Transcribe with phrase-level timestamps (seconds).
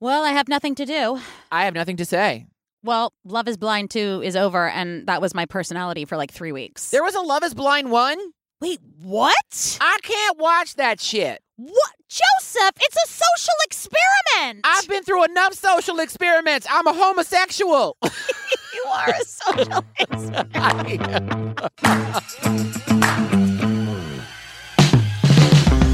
[0.00, 1.20] Well, I have nothing to do.
[1.50, 2.46] I have nothing to say.
[2.84, 6.52] Well, Love is Blind 2 is over, and that was my personality for like three
[6.52, 6.90] weeks.
[6.90, 8.16] There was a Love is Blind one?
[8.60, 9.78] Wait, what?
[9.80, 11.40] I can't watch that shit.
[11.56, 11.92] What?
[12.08, 14.60] Joseph, it's a social experiment.
[14.64, 16.66] I've been through enough social experiments.
[16.70, 17.96] I'm a homosexual.
[18.04, 21.60] you are a social experiment.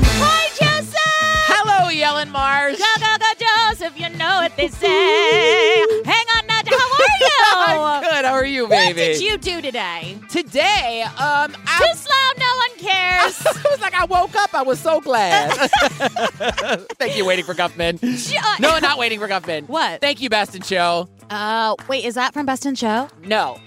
[0.07, 1.01] Hi, Joseph!
[1.49, 2.79] Hello, Yellen Mars.
[2.79, 2.85] Go,
[4.55, 5.81] what they say.
[6.05, 7.31] Hang on now, how are you?
[7.57, 8.25] I'm good.
[8.25, 8.87] How are you, baby?
[8.89, 10.19] What did you do today?
[10.29, 13.41] Today, um, I, Too slow, no one cares.
[13.65, 14.55] it was like I woke up.
[14.55, 15.51] I was so glad.
[16.99, 17.99] Thank you, waiting for Guffman.
[18.01, 19.69] Jo- No, not waiting for Guffman.
[19.69, 20.01] What?
[20.01, 21.09] Thank you, Best in Show.
[21.31, 23.09] Uh, wait, is that from Best in Show?
[23.25, 23.59] No.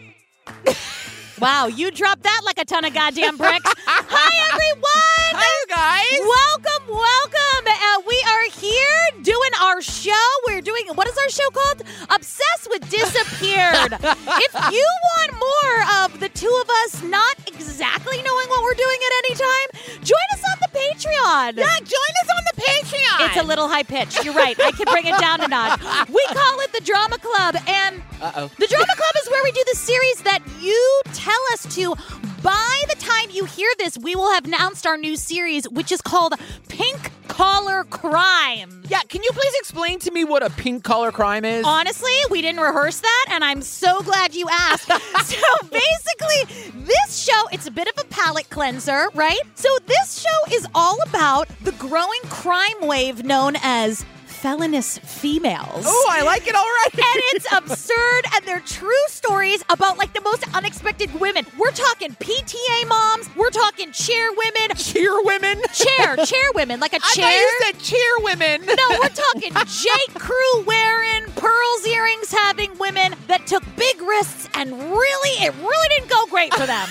[1.40, 3.72] Wow, you dropped that like a ton of goddamn bricks.
[3.86, 5.38] Hi, everyone.
[5.38, 6.18] Hi, you guys.
[6.26, 7.64] Welcome, welcome.
[7.70, 10.26] Uh, we are here doing our show.
[10.48, 11.84] We're doing, what is our show called?
[12.10, 13.94] Obsessed with Disappeared.
[14.02, 18.98] if you want more of the two of us not exactly knowing what we're doing
[18.98, 21.58] at any time, join us on the Patreon.
[21.62, 23.28] Yeah, join us on the Patreon.
[23.30, 24.26] It's a little high pitched.
[24.26, 24.58] You're right.
[24.60, 25.82] I can bring it down a notch.
[26.10, 28.50] We call it the Drama Club, and Uh-oh.
[28.58, 31.96] the Drama Club is where we do the series that you tell us to.
[32.44, 36.02] By the time you hear this, we will have announced our new series, which is
[36.02, 36.34] called
[36.70, 38.84] Pink Collar Crime.
[38.88, 41.66] Yeah, can you please explain to me what a pink collar crime is?
[41.66, 44.88] Honestly, we didn't rehearse that, and I'm so glad you asked.
[45.26, 49.42] so basically, this show, it's a bit of a palate cleanser, right?
[49.56, 54.06] So this show is all about the growing crime wave known as
[54.38, 55.84] felonious females.
[55.86, 57.02] oh, I like it already.
[57.02, 61.46] and it's absurd and they're true stories about like the most unexpected women.
[61.58, 65.62] We're talking PTA moms, we're talking chair women, cheer women.
[65.74, 67.32] chair, chair women, like a I chair.
[67.42, 68.66] you said cheer women.
[68.66, 69.90] no, we're talking J.
[70.14, 76.10] Crew wearing, pearls earrings having women that took big risks and really, it really didn't
[76.10, 76.88] go great for them.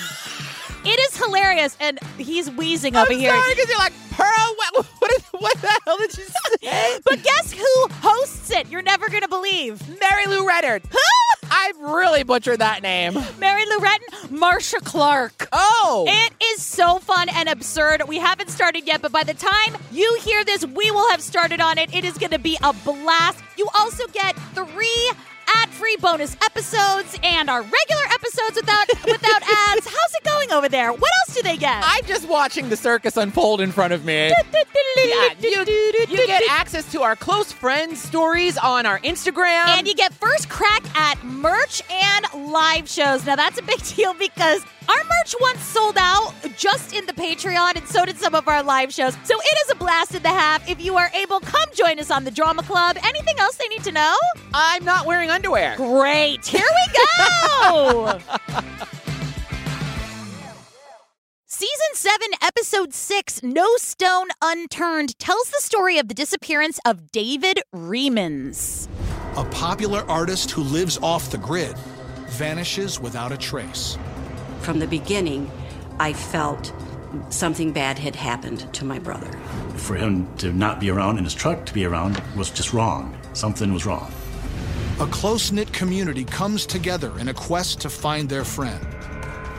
[0.89, 3.31] It is hilarious, and he's wheezing over I'm here.
[3.31, 4.55] sorry because you're like Pearl.
[4.57, 6.99] What, what, is, what the hell did you say?
[7.05, 8.69] But guess who hosts it?
[8.69, 9.81] You're never gonna believe.
[9.99, 10.83] Mary Lou Reddard.
[11.51, 13.13] I've really butchered that name.
[13.39, 15.47] Mary Lou Retton, Marcia Clark.
[15.53, 18.03] Oh, It is so fun and absurd.
[18.07, 21.61] We haven't started yet, but by the time you hear this, we will have started
[21.61, 21.93] on it.
[21.95, 23.39] It is going to be a blast.
[23.57, 25.11] You also get three
[25.63, 29.85] ad-free bonus episodes and our regular episodes without without ads.
[29.87, 30.91] How's it going over there?
[30.91, 31.81] What else do they get?
[31.85, 34.31] I'm just watching the circus unfold in front of me.
[34.97, 35.49] Yeah, you,
[36.09, 39.67] you get access to our close friends stories on our Instagram.
[39.77, 43.23] and you get first crack at merch and live shows.
[43.25, 47.75] Now that's a big deal because our merch once sold out just in the Patreon,
[47.75, 49.13] and so did some of our live shows.
[49.23, 50.69] So it is a blast in the half.
[50.69, 52.97] If you are able, come join us on the Drama Club.
[53.03, 54.15] Anything else they need to know?
[54.53, 55.75] I'm not wearing underwear.
[55.77, 56.45] Great.
[56.45, 56.99] Here we
[57.67, 58.19] go.
[61.49, 67.61] Season 7, Episode 6, No Stone Unturned, tells the story of the disappearance of David
[67.73, 68.87] Riemens.
[69.35, 71.75] A popular artist who lives off the grid
[72.27, 73.97] vanishes without a trace.
[74.67, 75.49] From the beginning,
[75.97, 76.73] I felt
[77.29, 79.31] something bad had happened to my brother.
[79.77, 83.17] For him to not be around and his truck to be around was just wrong.
[83.31, 84.11] Something was wrong.
[84.99, 88.85] A close knit community comes together in a quest to find their friend.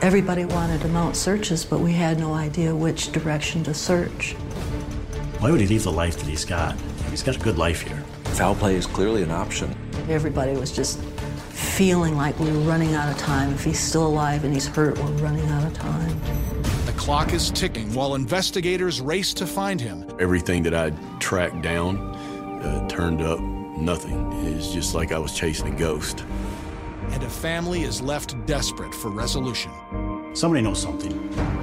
[0.03, 4.33] Everybody wanted to mount searches, but we had no idea which direction to search.
[5.39, 6.79] Why would he leave the life that he's got?
[7.09, 8.03] He's got a good life here.
[8.35, 9.75] Foul play is clearly an option.
[10.07, 10.99] Everybody was just
[11.59, 13.53] feeling like we're running out of time.
[13.53, 16.19] If he's still alive and he's hurt, we're running out of time.
[16.85, 20.05] The clock is ticking while investigators race to find him.
[20.19, 24.31] Everything that I tracked down uh, turned up nothing.
[24.47, 26.25] It's just like I was chasing a ghost.
[27.11, 29.71] And a family is left desperate for resolution.
[30.33, 31.13] Somebody knows something.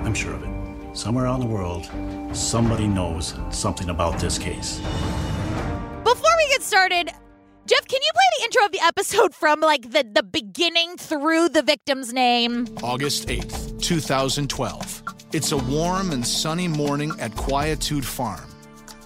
[0.05, 0.97] I'm sure of it.
[0.97, 1.89] Somewhere around the world,
[2.34, 4.78] somebody knows something about this case.
[6.05, 7.11] Before we get started,
[7.66, 11.48] Jeff, can you play the intro of the episode from like the, the beginning through
[11.48, 12.65] the victim's name?
[12.80, 15.03] August 8th, 2012.
[15.33, 18.48] It's a warm and sunny morning at Quietude Farm,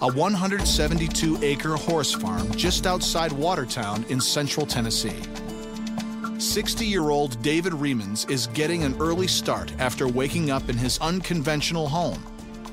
[0.03, 5.23] a 172 acre horse farm just outside Watertown in central Tennessee.
[6.37, 10.99] 60 year old David Riemens is getting an early start after waking up in his
[10.99, 12.23] unconventional home,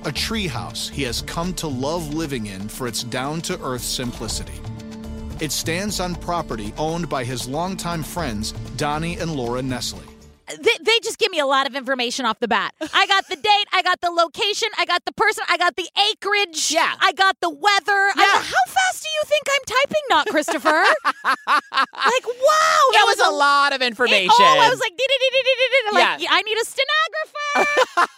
[0.05, 4.61] a treehouse he has come to love living in for its down to earth simplicity.
[5.41, 10.03] It stands on property owned by his longtime friends, Donnie and Laura Nestle.
[10.49, 12.75] they, they just give me a lot of information off the bat.
[12.95, 15.87] I got the date, I got the location, I got the person, I got the
[16.11, 16.73] acreage.
[16.73, 16.93] Yeah.
[17.01, 18.03] I got the weather.
[18.17, 18.23] Yeah.
[18.25, 20.83] I, how fast do you think I'm typing, not Christopher?
[21.05, 24.31] like, wow, That was a lot of It- information.
[24.33, 24.93] oh, I was like,
[25.93, 26.29] like Yeah.
[26.31, 28.09] I need a stenographer.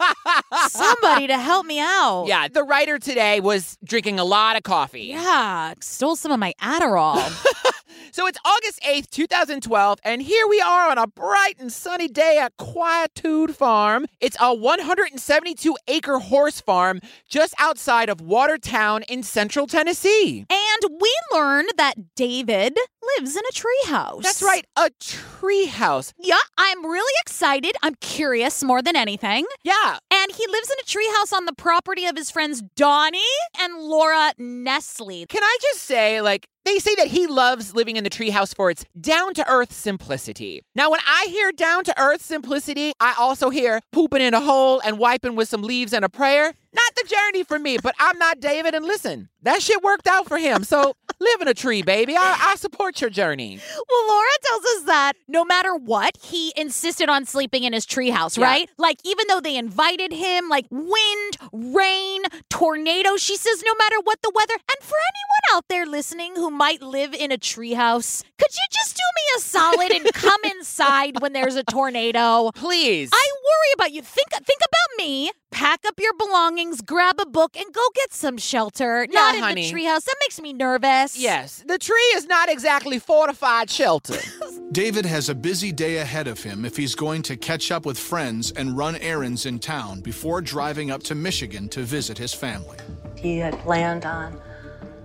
[1.03, 2.25] Somebody to help me out.
[2.27, 5.03] yeah, the writer today was drinking a lot of coffee.
[5.05, 7.17] Yeah, stole some of my Adderall.
[8.13, 12.39] So it's August 8th, 2012, and here we are on a bright and sunny day
[12.39, 14.07] at Quietude Farm.
[14.21, 20.45] It's a 172 acre horse farm just outside of Watertown in central Tennessee.
[20.51, 22.77] and we learned that David
[23.19, 24.23] lives in a treehouse.
[24.23, 26.13] That's right, a tree house.
[26.19, 27.75] Yeah, I'm really excited.
[27.83, 29.47] I'm curious more than anything.
[29.65, 33.21] Yeah, And he lives in a treehouse on the property of his friends Donnie
[33.59, 35.27] and Laura Nestle.
[35.27, 38.71] Can I just say, like, they say that he loves living in the treehouse for
[38.71, 40.63] its down to earth simplicity.
[40.75, 44.81] Now, when I hear down to earth simplicity, I also hear pooping in a hole
[44.85, 46.53] and wiping with some leaves and a prayer.
[46.73, 48.75] Not the journey for me, but I'm not David.
[48.75, 50.65] And listen, that shit worked out for him.
[50.65, 52.17] So live in a tree, baby.
[52.17, 53.59] I, I support your journey.
[53.89, 58.37] Well, Laura tells us that no matter what, he insisted on sleeping in his treehouse,
[58.39, 58.45] Yeah.
[58.45, 58.71] right?
[58.79, 64.21] Like, even though they invited him, like wind, rain, tornado, she says no matter what
[64.23, 64.55] the weather.
[64.55, 68.97] And for anyone out there listening who might live in a treehouse, could you just
[68.97, 72.51] do me a solid and come inside when there's a tornado?
[72.55, 73.11] Please.
[73.13, 74.03] I worry about you.
[74.03, 75.31] Think think about me.
[75.51, 79.07] Pack up your belongings, grab a book, and go get some shelter.
[79.11, 79.71] Not in honey.
[79.71, 80.05] the treehouse.
[80.05, 81.19] That makes me nervous.
[81.19, 84.19] yes, the tree is not exactly fortified shelter.
[84.73, 87.99] David has a busy day ahead of him if he's going to catch up with
[87.99, 92.79] friends and run errands in town before driving up to Michigan to visit his family.
[93.17, 94.41] He had planned on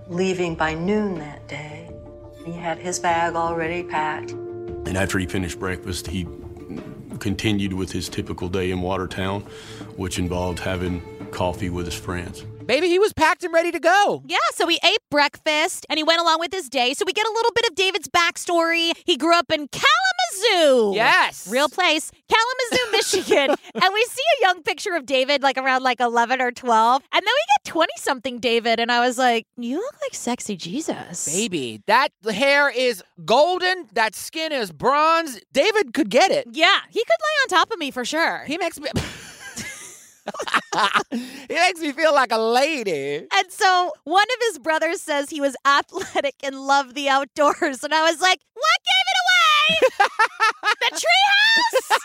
[0.08, 1.90] leaving by noon that day.
[2.44, 4.30] He had his bag already packed.
[4.30, 6.28] And after he finished breakfast, he
[7.18, 9.40] continued with his typical day in Watertown,
[9.96, 11.02] which involved having
[11.32, 12.44] coffee with his friends.
[12.66, 14.22] Baby, he was packed and ready to go.
[14.26, 16.94] Yeah, so he ate breakfast and he went along with his day.
[16.94, 18.92] So we get a little bit of David's backstory.
[19.04, 20.94] He grew up in Kalamazoo.
[20.94, 21.48] Yes.
[21.50, 23.56] Real place, Kalamazoo, Michigan.
[23.74, 27.02] and we see a young picture of David like around like 11 or 12.
[27.12, 28.80] And then we get 20 something David.
[28.80, 31.26] And I was like, you look like sexy Jesus.
[31.26, 33.86] Baby, that hair is golden.
[33.92, 35.40] That skin is bronze.
[35.52, 36.46] David could get it.
[36.52, 38.44] Yeah, he could lay on top of me for sure.
[38.46, 38.88] He makes me.
[41.12, 43.26] he makes me feel like a lady.
[43.32, 47.82] And so one of his brothers says he was athletic and loved the outdoors.
[47.84, 49.25] And I was like, what gave it away?
[50.62, 51.96] the treehouse?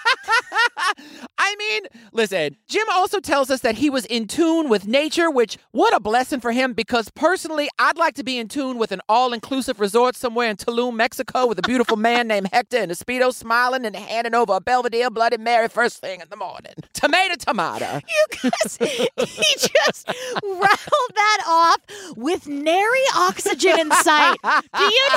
[1.37, 5.57] I mean, listen, Jim also tells us that he was in tune with nature, which,
[5.71, 9.01] what a blessing for him, because personally, I'd like to be in tune with an
[9.09, 12.95] all inclusive resort somewhere in Tulum, Mexico, with a beautiful man named Hector and a
[12.95, 16.73] Speedo smiling and handing over a Belvedere Bloody Mary first thing in the morning.
[16.93, 18.01] Tomato, tomato.
[18.07, 19.07] You guys, he
[19.55, 21.77] just rattled that off
[22.15, 24.37] with nary oxygen in sight.
[24.43, 25.09] Do you,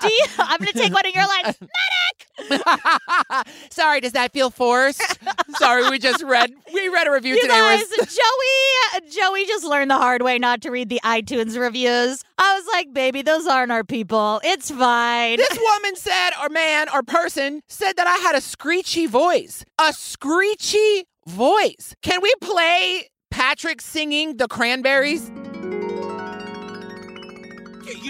[0.00, 1.56] do you, I'm going to take one of your lines.
[3.70, 5.02] Sorry, does that feel forced?
[5.56, 7.54] Sorry, we just read we read a review You today.
[7.54, 12.22] guys, Joey, Joey just learned the hard way not to read the iTunes reviews.
[12.38, 14.40] I was like, baby, those aren't our people.
[14.44, 15.38] It's fine.
[15.38, 19.64] This woman said, or man, or person said that I had a screechy voice.
[19.80, 21.94] A screechy voice.
[22.02, 25.30] Can we play Patrick singing the cranberries?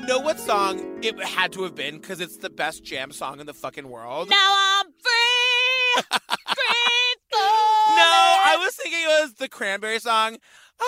[0.06, 3.40] You know what song it had to have been because it's the best jam song
[3.40, 4.30] in the fucking world.
[4.30, 6.04] now I'm free, free
[7.32, 7.96] falling.
[7.96, 10.36] No, I was thinking it was the Cranberry song.
[10.80, 10.84] Ah,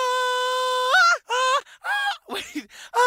[1.29, 2.69] ah, ah, wait.
[2.95, 3.01] Ah,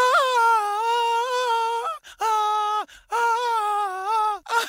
[2.20, 4.68] ah, ah, ah.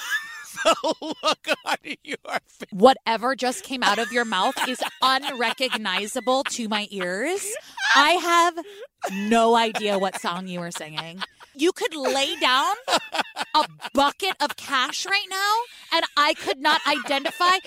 [0.64, 2.68] the look on your face.
[2.70, 7.44] Whatever just came out of your mouth is unrecognizable to my ears.
[7.94, 8.58] I have
[9.12, 11.20] no idea what song you were singing.
[11.54, 12.74] You could lay down
[13.54, 15.54] a bucket of cash right now,
[15.92, 17.58] and I could not identify.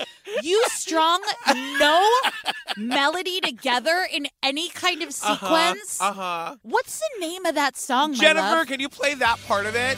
[0.41, 1.21] You strung
[1.79, 2.03] no
[2.77, 6.01] melody together in any kind of sequence.
[6.01, 6.55] Uh huh.
[6.63, 9.97] What's the name of that song, Jennifer, can you play that part of it?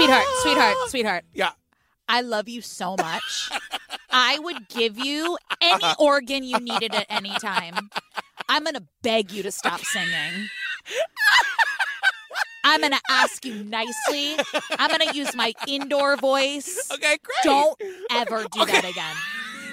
[0.00, 1.24] Sweetheart, sweetheart, sweetheart.
[1.34, 1.50] Yeah.
[2.08, 3.50] I love you so much.
[4.10, 5.94] I would give you any uh-huh.
[5.98, 7.90] organ you needed at any time.
[8.48, 10.48] I'm going to beg you to stop singing.
[12.64, 14.36] I'm going to ask you nicely.
[14.78, 16.90] I'm going to use my indoor voice.
[16.92, 17.44] Okay, great.
[17.44, 17.80] Don't
[18.10, 18.84] ever do that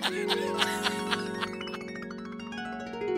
[0.04, 0.94] again.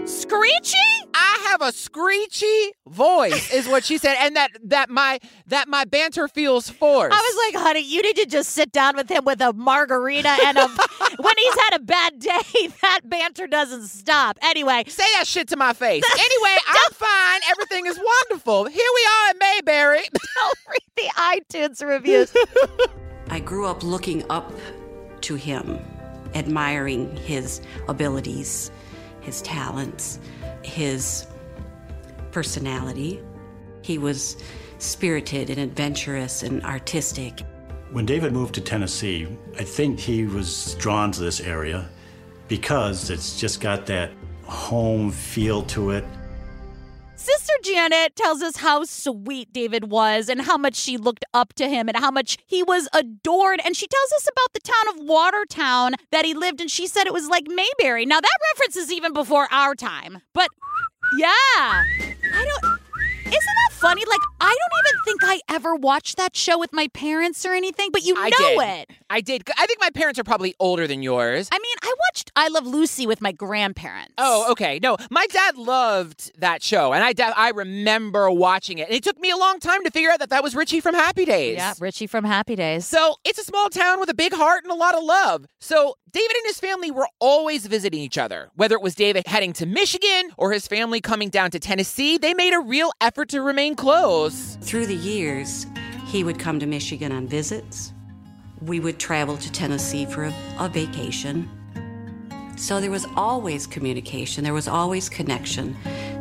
[0.09, 0.77] Screechy?
[1.13, 5.85] I have a screechy voice, is what she said, and that that my that my
[5.85, 7.15] banter feels forced.
[7.15, 10.29] I was like, honey, you need to just sit down with him with a margarita
[10.45, 10.67] and a.
[11.19, 14.37] when he's had a bad day, that banter doesn't stop.
[14.41, 16.03] Anyway, say that shit to my face.
[16.19, 17.41] Anyway, I'm fine.
[17.49, 18.65] Everything is wonderful.
[18.65, 20.01] Here we are in Mayberry.
[20.35, 22.33] Don't read the iTunes reviews.
[23.29, 24.51] I grew up looking up
[25.21, 25.79] to him,
[26.35, 28.69] admiring his abilities,
[29.21, 30.19] his talents,
[30.63, 31.27] his
[32.31, 33.21] personality.
[33.81, 34.37] He was
[34.77, 37.41] spirited and adventurous and artistic.
[37.91, 41.89] When David moved to Tennessee, I think he was drawn to this area
[42.47, 44.11] because it's just got that
[44.43, 46.05] home feel to it.
[47.19, 51.67] Sister Janet tells us how sweet David was and how much she looked up to
[51.67, 53.59] him and how much he was adored.
[53.65, 56.69] And she tells us about the town of Watertown that he lived in.
[56.69, 58.05] She said it was like Mayberry.
[58.05, 60.21] Now, that reference is even before our time.
[60.33, 60.47] But
[61.17, 61.83] yeah, I
[62.33, 62.79] don't.
[63.25, 64.03] Isn't funny?
[64.05, 67.89] Like, I don't even think I ever watched that show with my parents or anything,
[67.91, 68.79] but you I know did.
[68.89, 68.89] it.
[69.09, 69.43] I did.
[69.57, 71.49] I think my parents are probably older than yours.
[71.51, 74.13] I mean, I watched I Love Lucy with my grandparents.
[74.17, 74.79] Oh, okay.
[74.81, 78.87] No, my dad loved that show, and I da- I remember watching it.
[78.87, 80.95] And it took me a long time to figure out that that was Richie from
[80.95, 81.57] Happy Days.
[81.57, 82.85] Yeah, Richie from Happy Days.
[82.85, 85.45] So it's a small town with a big heart and a lot of love.
[85.59, 88.49] So David and his family were always visiting each other.
[88.55, 92.33] Whether it was David heading to Michigan or his family coming down to Tennessee, they
[92.33, 94.57] made a real effort to remain close.
[94.61, 95.67] Through the years,
[96.07, 97.93] he would come to Michigan on visits.
[98.61, 101.47] We would travel to Tennessee for a, a vacation.
[102.57, 105.77] So there was always communication, there was always connection,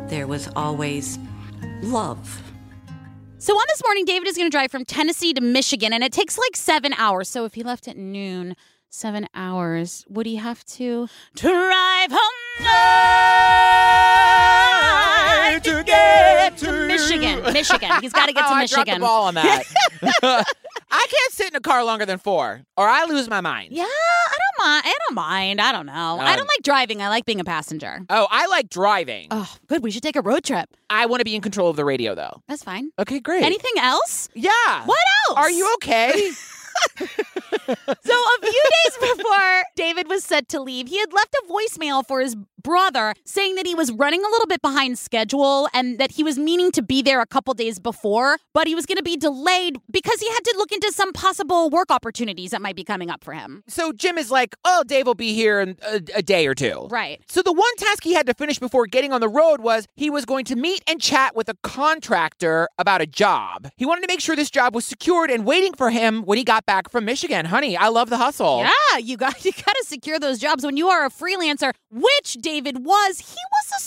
[0.07, 1.17] there was always
[1.81, 2.43] love.
[3.39, 6.13] So on this morning, David is going to drive from Tennessee to Michigan, and it
[6.13, 7.27] takes like seven hours.
[7.27, 8.55] So if he left at noon,
[8.89, 12.19] seven hours, would he have to drive home
[15.61, 17.43] to get to Michigan?
[17.53, 17.91] Michigan.
[18.01, 18.85] He's got to get to Oh, I Michigan.
[18.85, 19.63] dropped the ball on that.
[20.91, 23.69] I can't sit in a car longer than four, or I lose my mind.
[23.71, 24.83] Yeah, I don't mind.
[24.85, 25.61] I don't mind.
[25.61, 26.17] I don't know.
[26.19, 27.01] I Um, don't like driving.
[27.01, 27.99] I like being a passenger.
[28.09, 29.27] Oh, I like driving.
[29.29, 29.83] Oh, good.
[29.83, 30.67] We should take a road trip.
[30.89, 32.41] I want to be in control of the radio, though.
[32.47, 32.89] That's fine.
[32.97, 33.43] Okay, great.
[33.43, 34.29] Anything else?
[34.33, 34.49] Yeah.
[34.85, 34.97] What
[35.29, 35.37] else?
[35.37, 36.31] Are you okay?
[38.03, 42.05] So a few days before David was set to leave, he had left a voicemail
[42.05, 46.11] for his brother saying that he was running a little bit behind schedule and that
[46.11, 49.03] he was meaning to be there a couple days before, but he was going to
[49.03, 52.83] be delayed because he had to look into some possible work opportunities that might be
[52.83, 53.63] coming up for him.
[53.67, 56.87] so Jim is like, oh, Dave will be here in a, a day or two.
[56.89, 57.21] Right.
[57.27, 60.09] So the one task he had to finish before getting on the road was he
[60.09, 63.69] was going to meet and chat with a contractor about a job.
[63.77, 66.43] He wanted to make sure this job was secured and waiting for him when he
[66.43, 67.45] got back from Michigan.
[67.45, 68.59] Honey, I love the hustle.
[68.59, 72.37] Yeah, you got you got to secure those jobs when you are a freelancer, which
[72.49, 73.19] David was.
[73.19, 73.81] He was a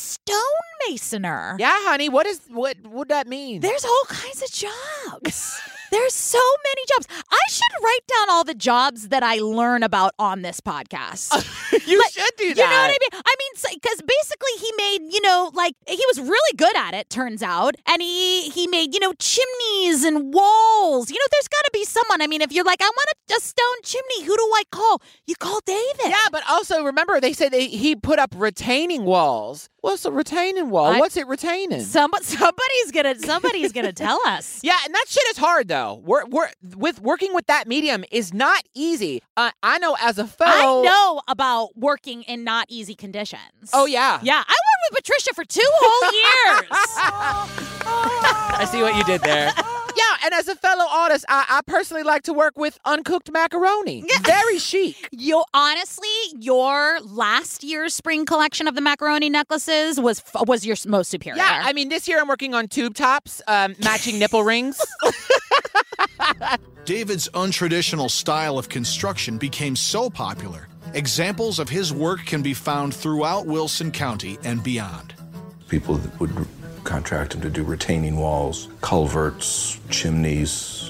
[0.92, 1.58] stonemasoner.
[1.58, 2.08] Yeah, honey.
[2.08, 3.60] What is what would that mean?
[3.60, 5.60] There's all kinds of jobs.
[5.92, 7.06] There's so many jobs.
[7.30, 11.30] I should write down all the jobs that I learn about on this podcast.
[11.86, 12.56] you Like, should do that.
[12.56, 13.22] You know what I mean?
[13.24, 17.10] I mean, because basically he made, you know, like he was really good at it.
[17.10, 21.10] Turns out, and he he made, you know, chimneys and walls.
[21.10, 22.22] You know, there's got to be someone.
[22.22, 25.02] I mean, if you're like, I want a, a stone chimney, who do I call?
[25.26, 25.82] You call David.
[26.06, 29.68] Yeah, but also remember they said they, he put up retaining walls.
[29.82, 30.86] What's a retaining wall?
[30.86, 31.80] I- What's it retaining?
[31.82, 34.60] Somebody, somebody's gonna somebody's gonna tell us.
[34.72, 35.81] Yeah, and that shit is hard though.
[35.90, 39.22] We're, we're with working with that medium is not easy.
[39.36, 40.80] Uh, I know as a fellow.
[40.80, 43.70] I know about working in not easy conditions.
[43.72, 44.20] Oh yeah.
[44.22, 46.68] Yeah, I worked with Patricia for two whole years.
[48.60, 49.52] I see what you did there.
[50.22, 54.04] Yeah, and as a fellow artist, I, I personally like to work with uncooked macaroni.
[54.22, 55.08] Very chic.
[55.12, 61.10] you honestly, your last year's spring collection of the macaroni necklaces was was your most
[61.10, 61.38] superior.
[61.38, 64.80] Yeah, I mean, this year I'm working on tube tops, um, matching nipple rings.
[66.84, 72.94] David's untraditional style of construction became so popular, examples of his work can be found
[72.94, 75.14] throughout Wilson County and beyond.
[75.68, 76.34] People that would
[76.84, 80.81] contract him to do retaining walls, culverts, chimneys.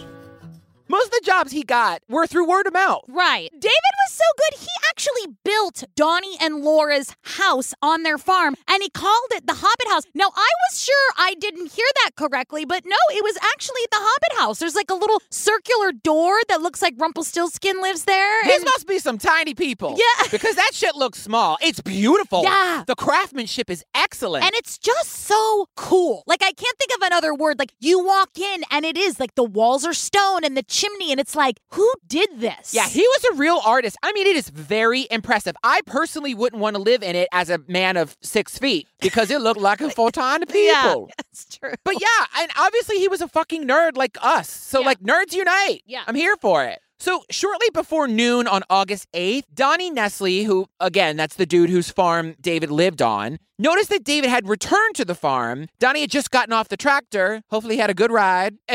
[0.92, 3.00] Most of the jobs he got were through word of mouth.
[3.08, 3.50] Right.
[3.50, 8.82] David was so good, he actually built Donnie and Laura's house on their farm and
[8.82, 10.02] he called it the Hobbit House.
[10.14, 13.96] Now, I was sure I didn't hear that correctly, but no, it was actually the
[14.00, 14.58] Hobbit House.
[14.58, 18.42] There's like a little circular door that looks like Rumpelstiltskin lives there.
[18.44, 19.96] These and- must be some tiny people.
[19.98, 20.26] Yeah.
[20.42, 21.58] Because that shit looks small.
[21.62, 22.42] It's beautiful.
[22.42, 22.84] Yeah.
[22.86, 24.44] The craftsmanship is excellent.
[24.44, 26.24] And it's just so cool.
[26.26, 27.58] Like, I can't think of another word.
[27.58, 31.10] Like, you walk in and it is like the walls are stone and the chimney,
[31.12, 32.74] and it's like, who did this?
[32.74, 33.96] yeah, he was a real artist.
[34.02, 35.54] I mean, it is very impressive.
[35.62, 39.30] I personally wouldn't want to live in it as a man of six feet because
[39.30, 40.62] it looked like a full ton of people.
[41.08, 41.72] Yeah, that's true.
[41.84, 44.48] But yeah, and obviously he was a fucking nerd like us.
[44.50, 44.86] So Yeah.
[44.86, 45.82] like nerds unite.
[45.86, 46.02] Yeah.
[46.06, 46.80] I'm here for it.
[46.98, 51.90] So shortly before noon on August 8th, Donnie Nestle, who again, that's the dude whose
[51.90, 55.66] farm David lived on, noticed that David had returned to the farm.
[55.80, 57.42] Donnie had just gotten off the tractor.
[57.50, 58.54] Hopefully he had a good ride.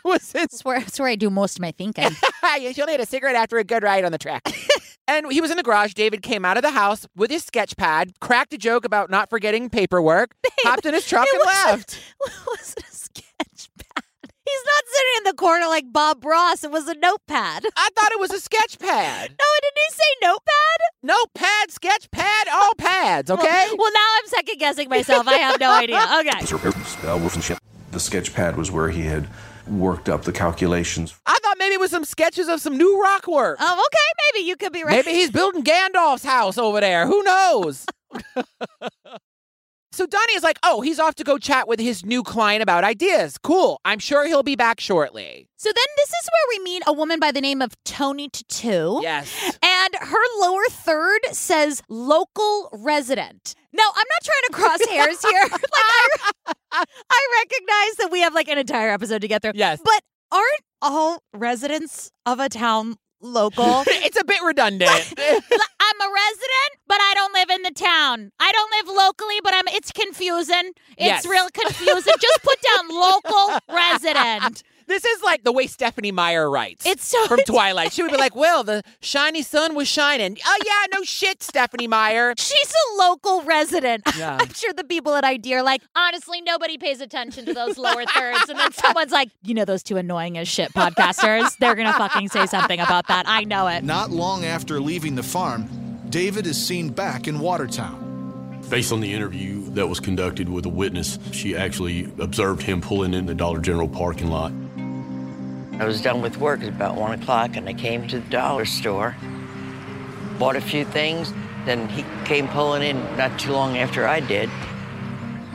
[0.04, 2.10] was in That's where, that's where I do most of my thinking.
[2.60, 4.42] you should hit a cigarette after a good ride on the track.
[5.08, 5.94] and he was in the garage.
[5.94, 9.30] David came out of the house with his sketch pad, cracked a joke about not
[9.30, 12.00] forgetting paperwork, hopped in his truck, and wasn't- left.
[12.46, 14.04] was it a sketch pad?
[14.48, 16.64] He's not sitting in the corner like Bob Ross.
[16.64, 17.64] It was a notepad.
[17.76, 19.30] I thought it was a sketch pad.
[19.30, 20.78] No, didn't he say notepad?
[21.02, 23.68] Notepad, sketch pad, all pads, okay?
[23.76, 25.28] Well, now I'm second guessing myself.
[25.28, 26.00] I have no idea.
[26.20, 26.46] Okay.
[27.90, 29.28] The sketch pad was where he had
[29.70, 31.14] worked up the calculations.
[31.26, 33.58] I thought maybe it was some sketches of some new rock work.
[33.60, 34.32] Oh, okay.
[34.32, 35.04] Maybe you could be right.
[35.04, 37.06] Maybe he's building Gandalf's house over there.
[37.06, 37.86] Who knows?
[39.98, 42.84] so Donnie is like, oh, he's off to go chat with his new client about
[42.84, 43.36] ideas.
[43.36, 43.80] Cool.
[43.84, 45.48] I'm sure he'll be back shortly.
[45.56, 49.00] So then this is where we meet a woman by the name of Tony Tattoo.
[49.02, 49.58] Yes.
[49.60, 53.56] And her lower third says local resident.
[53.72, 55.42] Now, I'm not trying to cross hairs here.
[55.50, 59.54] like I, I recognize that we have like an entire episode to get through.
[59.56, 59.80] Yes.
[59.84, 60.00] But
[60.30, 63.84] aren't all residents of a town local?
[63.88, 64.90] it's a bit redundant.
[65.18, 68.32] I'm a resident, but I don't live in the town.
[68.40, 70.72] I don't live locally, but I'm it's confusing.
[70.96, 71.26] It's Yes.
[71.26, 72.14] real confusing.
[72.20, 74.62] Just put down local resident.
[74.88, 76.86] This is like the way Stephenie Meyer writes.
[76.86, 77.92] It's so from Twilight.
[77.92, 80.38] She would be like, well, the shiny sun was shining.
[80.44, 82.32] Oh, yeah, no shit, Stephenie Meyer.
[82.38, 84.02] She's a local resident.
[84.18, 84.38] Yeah.
[84.40, 88.04] I'm sure the people at ID are like, honestly, nobody pays attention to those lower
[88.04, 88.48] thirds.
[88.48, 91.92] And then someone's like, you know, those two annoying as shit podcasters, they're going to
[91.92, 93.28] fucking say something about that.
[93.28, 93.84] I know it.
[93.84, 95.68] Not long after leaving the farm,
[96.08, 98.60] David is seen back in Watertown.
[98.70, 103.14] Based on the interview that was conducted with a witness, she actually observed him pulling
[103.14, 104.50] in the Dollar General parking lot.
[105.78, 108.64] I was done with work at about one o'clock and I came to the dollar
[108.64, 109.16] store,
[110.38, 111.32] bought a few things,
[111.66, 114.50] then he came pulling in not too long after I did.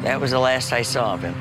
[0.02, 1.36] That was the last I saw of him.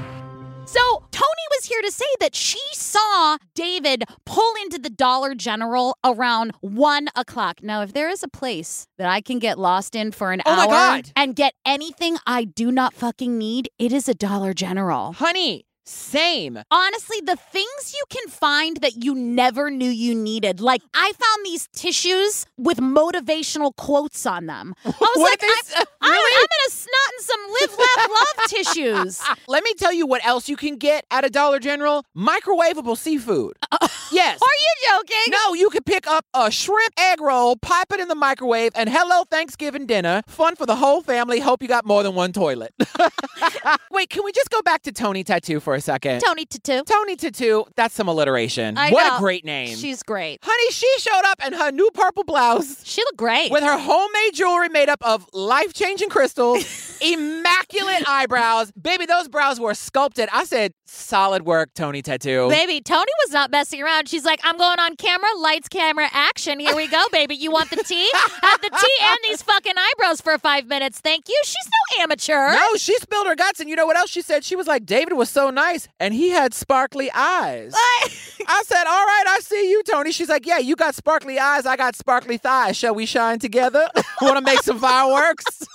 [0.66, 0.80] So
[1.11, 6.52] Tony was here to say that she saw David pull into the Dollar General around
[6.61, 7.62] one o'clock.
[7.62, 10.70] Now, if there is a place that I can get lost in for an Oh
[10.70, 15.12] hour and get anything I do not fucking need, it is a Dollar General.
[15.12, 16.59] Honey, same.
[16.71, 20.61] Honestly, the things you can find that you never knew you needed.
[20.61, 24.75] Like, I found these tissues with motivational quotes on them.
[24.85, 25.75] I was like, I'm, say?
[25.81, 26.37] Uh, I'm, Really?
[26.37, 29.23] I'm gonna snot in some live, laugh, love tissues.
[29.49, 33.57] Let me tell you what else you can get at a Dollar General microwavable seafood.
[33.71, 34.40] Uh, uh, yes.
[34.40, 35.33] Are you joking?
[35.33, 38.88] No, you can pick up a shrimp egg roll, pop it in the microwave, and
[38.88, 40.23] hello, Thanksgiving dinner.
[40.27, 41.40] Fun for the whole family.
[41.40, 42.75] Hope you got more than one toilet.
[43.90, 46.20] Wait, can we just go back to Tony Tattoo for a second?
[46.20, 46.82] Tony Tattoo.
[46.85, 48.76] Tony Tattoo, that's some alliteration.
[48.78, 49.16] I what know.
[49.16, 49.76] a great name.
[49.76, 50.38] She's great.
[50.42, 53.50] Honey, she showed up in her new purple blouse She looked great.
[53.50, 58.72] with her homemade jewelry made up of life changing crystals, immaculate eyebrows.
[58.72, 60.28] Baby, those brows were sculpted.
[60.32, 62.48] I said, solid work, Tony Tattoo.
[62.48, 64.09] Baby, Tony was not messing around.
[64.09, 66.61] She's like, I'm going on camera, lights, camera, action.
[66.61, 67.35] Here we go, baby.
[67.35, 68.09] You want the tea?
[68.42, 71.00] Have the tea and these fucking eyebrows for five minutes.
[71.00, 71.40] Thank you.
[71.44, 72.52] She's no amateur.
[72.52, 73.61] No, she spilled her guts.
[73.61, 74.44] And you know what else she said?
[74.44, 77.74] She was like, David was so nice and he had sparkly eyes.
[78.46, 80.12] I said, All right, I see you, Tony.
[80.12, 81.66] She's like, Yeah, you got sparkly eyes.
[81.66, 82.76] I got sparkly thighs.
[82.76, 83.88] Shall we shine together?
[84.20, 85.66] Want to make some fireworks?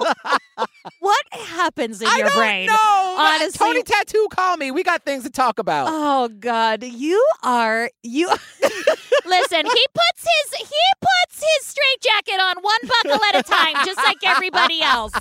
[1.00, 2.68] what happens in I your don't brain?
[2.68, 3.16] know.
[3.18, 3.58] Honestly.
[3.58, 4.72] Tony Tattoo, call me.
[4.72, 5.88] We got things to talk about.
[5.90, 8.28] Oh God, you are you.
[9.26, 13.86] Listen, he puts his he puts his straight jacket on one buckle at a time,
[13.86, 15.14] just like everybody else.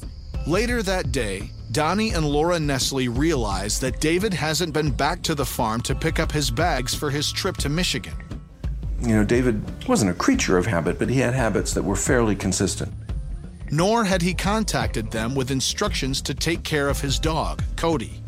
[0.47, 5.47] Later that day, Donnie and Laura Nestle realize that David hasn't been back to the
[5.47, 8.15] farm to pick up his bags for his trip to Michigan.
[9.01, 12.35] You know, David wasn't a creature of habit, but he had habits that were fairly
[12.35, 12.93] consistent.
[13.71, 18.23] Nor had he contacted them with instructions to take care of his dog, Cody.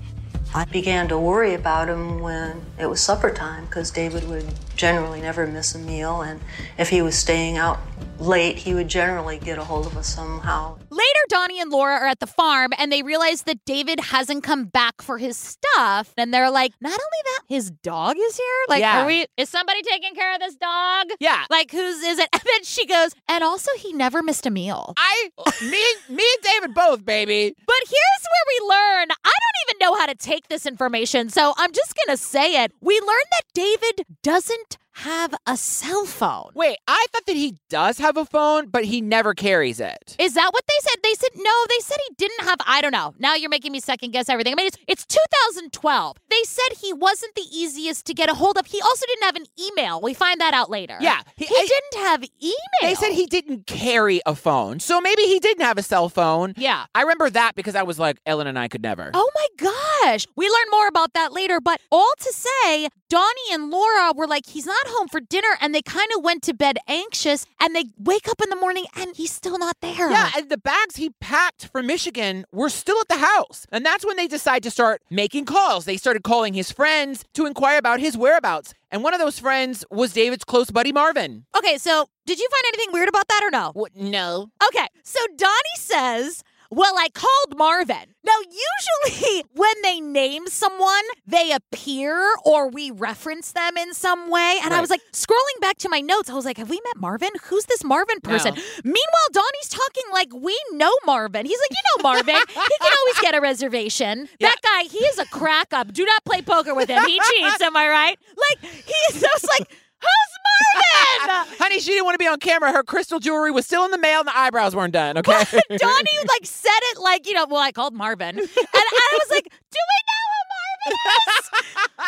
[0.54, 5.20] I began to worry about him when it was supper time because David would generally
[5.20, 6.40] never miss a meal, and
[6.78, 7.78] if he was staying out
[8.18, 10.76] late, he would generally get a hold of us somehow.
[10.90, 14.64] Later, Donnie and Laura are at the farm and they realize that David hasn't come
[14.64, 16.12] back for his stuff.
[16.16, 18.46] And they're like, not only that, his dog is here.
[18.68, 19.02] Like, Yeah.
[19.02, 19.26] are we?
[19.36, 21.06] Is somebody taking care of this dog?
[21.20, 21.44] Yeah.
[21.50, 22.28] Like, whose is it?
[22.38, 24.94] And then she goes, and also he never missed a meal.
[24.96, 27.52] I, me, me and David both, baby.
[27.66, 31.52] But here's where we learn I don't even know how to take this information, so
[31.56, 32.72] I'm just gonna say it.
[32.80, 36.50] We learn that David doesn't have a cell phone.
[36.54, 40.16] Wait, I thought that he does have a phone, but he never carries it.
[40.18, 40.96] Is that what they said?
[41.02, 41.52] They said no.
[41.68, 42.58] They said he didn't have.
[42.66, 43.14] I don't know.
[43.18, 44.52] Now you're making me second guess everything.
[44.54, 46.16] I mean, it's it's 2012.
[46.30, 48.66] They said he wasn't the easiest to get a hold of.
[48.66, 50.00] He also didn't have an email.
[50.00, 50.96] We find that out later.
[51.00, 52.54] Yeah, he, he- I- didn't have email.
[52.82, 54.80] They said he didn't carry a phone.
[54.80, 56.54] So maybe he didn't have a cell phone.
[56.56, 56.86] Yeah.
[56.94, 59.10] I remember that because I was like, Ellen and I could never.
[59.14, 59.70] Oh my
[60.04, 60.26] gosh.
[60.36, 61.60] We learn more about that later.
[61.60, 65.56] But all to say, Donnie and Laura were like, he's not home for dinner.
[65.60, 67.46] And they kind of went to bed anxious.
[67.60, 70.10] And they wake up in the morning and he's still not there.
[70.10, 73.66] Yeah, and the bags he packed for Michigan were still at the house.
[73.70, 75.84] And that's when they decide to start making calls.
[75.84, 78.74] They started calling his friends to inquire about his whereabouts.
[78.90, 81.44] And one of those friends was David's close buddy Marvin.
[81.56, 83.70] Okay, so did you find anything weird about that or no?
[83.74, 83.94] What?
[83.94, 84.50] No.
[84.66, 88.14] Okay, so Donnie says, Well, I called Marvin.
[88.24, 94.58] Now, usually when they name someone, they appear or we reference them in some way.
[94.62, 96.98] And I was like, scrolling back to my notes, I was like, Have we met
[97.00, 97.30] Marvin?
[97.44, 98.54] Who's this Marvin person?
[98.54, 98.62] No.
[98.84, 101.46] Meanwhile, Donnie's talking like we know Marvin.
[101.46, 102.36] He's like, You know Marvin.
[102.36, 104.28] he can always get a reservation.
[104.38, 104.48] Yeah.
[104.50, 105.92] That guy, he is a crack up.
[105.92, 107.02] Do not play poker with him.
[107.04, 108.18] He cheats, am I right?
[108.50, 111.56] Like, he's just like, Who's Marvin?
[111.58, 112.72] Honey, she didn't want to be on camera.
[112.72, 115.32] Her crystal jewelry was still in the mail and the eyebrows weren't done, okay?
[115.76, 118.38] Donnie like said it like, you know, well, I called Marvin.
[118.38, 120.17] And I was like, do we know who Marvin is?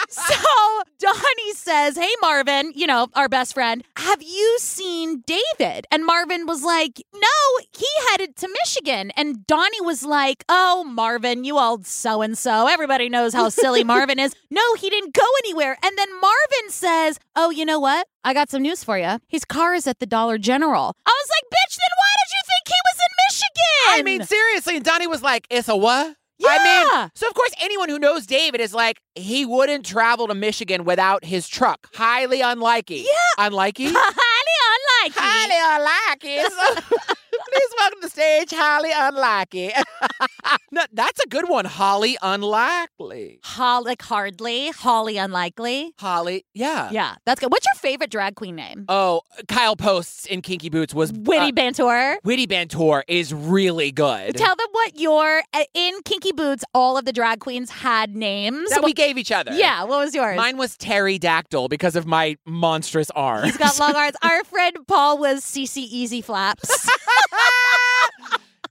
[0.09, 5.87] So Donnie says, Hey Marvin, you know, our best friend, have you seen David?
[5.90, 9.11] And Marvin was like, No, he headed to Michigan.
[9.16, 12.66] And Donnie was like, Oh, Marvin, you old so and so.
[12.66, 14.35] Everybody knows how silly Marvin is.
[14.51, 15.77] No, he didn't go anywhere.
[15.83, 18.07] And then Marvin says, Oh, you know what?
[18.23, 19.19] I got some news for you.
[19.29, 20.95] His car is at the Dollar General.
[21.07, 23.51] I was like, Bitch, then why did you think he was in Michigan?
[23.88, 24.77] I mean, seriously.
[24.77, 26.16] And Donnie was like, It's a what?
[26.48, 27.00] I Yeah.
[27.03, 30.85] mean, so of course, anyone who knows David is like, he wouldn't travel to Michigan
[30.85, 31.88] without his truck.
[31.94, 33.03] Highly unlikely.
[33.05, 33.46] Yeah.
[33.46, 33.87] Unlikely?
[33.94, 34.59] highly
[35.05, 35.22] unlikely.
[35.22, 36.85] Highly unlikely.
[37.33, 39.73] So- Please welcome to the stage, Holly Unlikely.
[40.73, 43.40] no, that's a good one, Holly Unlikely.
[43.45, 45.95] Holly, like hardly, Holly unlikely.
[45.99, 46.90] Holly, yeah.
[46.93, 47.51] Yeah, that's good.
[47.51, 48.85] What's your favorite drag queen name?
[48.88, 52.19] Oh, Kyle Posts in Kinky Boots was Witty uh, Bantor.
[52.25, 54.37] Witty Bantor is really good.
[54.37, 56.64] Tell them what your uh, in Kinky Boots.
[56.75, 58.71] All of the drag queens had names.
[58.71, 59.53] that we gave each other.
[59.53, 60.37] yeah, what was yours?
[60.37, 63.47] Mine was Terry Dactyl because of my monstrous arms.
[63.47, 64.16] He's got long arms.
[64.23, 66.88] Our friend Paul was CC Easy Flaps.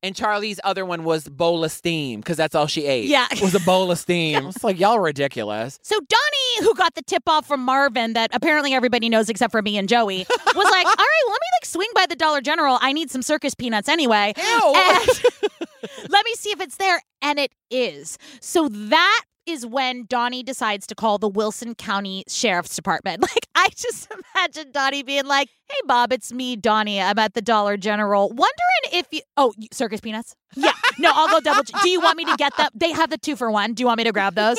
[0.04, 3.06] and Charlie's other one was bowl of steam because that's all she ate.
[3.06, 3.28] Yeah.
[3.42, 4.48] was a bowl of steam.
[4.50, 5.80] It's like y'all are ridiculous.
[5.84, 9.62] So Donnie, who got the tip off from Marvin that apparently everybody knows except for
[9.62, 12.42] me and Joey, was like, "All right, well, let me like swing by the Dollar
[12.42, 12.78] General.
[12.82, 14.34] I need some circus peanuts anyway.
[14.38, 14.74] Ew.
[14.76, 15.08] And
[16.10, 18.18] let me see if it's there." And it is.
[18.40, 23.24] So that is when Donnie decides to call the Wilson County Sheriff's Department.
[23.30, 27.00] Like, I just imagine Donnie being like, "Hey, Bob, it's me, Donnie.
[27.02, 28.30] I'm at the Dollar General.
[28.30, 28.50] Wondering
[28.92, 30.36] if you oh circus peanuts?
[30.56, 31.64] Yeah, no, I'll go double.
[31.84, 32.70] Do you want me to get them?
[32.74, 33.74] They have the two for one.
[33.74, 34.58] Do you want me to grab those?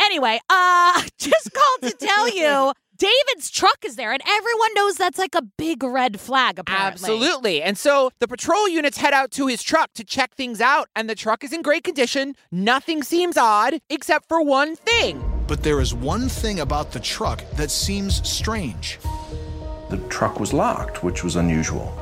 [0.00, 5.18] Anyway, uh, just called to tell you David's truck is there, and everyone knows that's
[5.18, 7.10] like a big red flag, apparently.
[7.10, 7.62] Absolutely.
[7.62, 11.10] And so the patrol units head out to his truck to check things out, and
[11.10, 12.36] the truck is in great condition.
[12.50, 15.22] Nothing seems odd except for one thing.
[15.46, 18.98] But there is one thing about the truck that seems strange.
[19.90, 21.92] The truck was locked, which was unusual.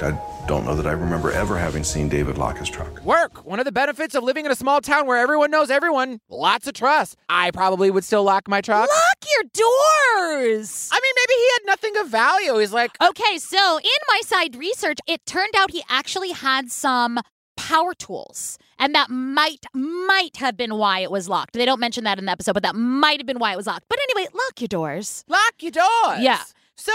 [0.00, 0.12] I
[0.46, 3.02] don't know that I remember ever having seen David lock his truck.
[3.02, 3.46] Work.
[3.46, 6.20] One of the benefits of living in a small town where everyone knows everyone.
[6.28, 7.16] Lots of trust.
[7.28, 8.88] I probably would still lock my truck.
[8.88, 10.88] Lock your doors.
[10.92, 12.58] I mean, maybe he had nothing of value.
[12.58, 17.18] He's like, Okay, so in my side research, it turned out he actually had some
[17.56, 18.58] power tools.
[18.78, 21.54] And that might might have been why it was locked.
[21.54, 23.66] They don't mention that in the episode, but that might have been why it was
[23.66, 23.84] locked.
[23.88, 25.24] But anyway, lock your doors.
[25.28, 26.20] lock your doors.
[26.20, 26.42] Yeah.
[26.76, 26.92] So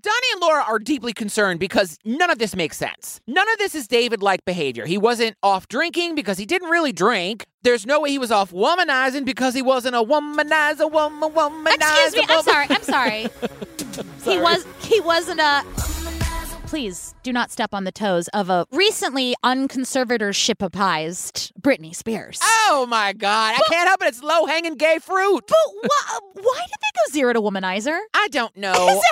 [0.00, 3.20] Donnie and Laura are deeply concerned because none of this makes sense.
[3.26, 4.86] None of this is David like behavior.
[4.86, 7.44] He wasn't off drinking because he didn't really drink.
[7.60, 11.74] There's no way he was off womanizing because he wasn't a womanizer, woman, womanizer.
[11.74, 12.66] Excuse me, I'm sorry.
[12.70, 13.26] I'm sorry.
[14.24, 15.62] he was he wasn't a
[16.72, 22.40] Please do not step on the toes of a recently unconservatorshipized Britney Spears.
[22.42, 23.56] Oh my God.
[23.58, 24.06] I can't help it.
[24.06, 25.44] It's low hanging gay fruit.
[25.46, 28.00] But why, why did they go zero to womanizer?
[28.14, 28.72] I don't know.
[28.72, 29.02] Is everyone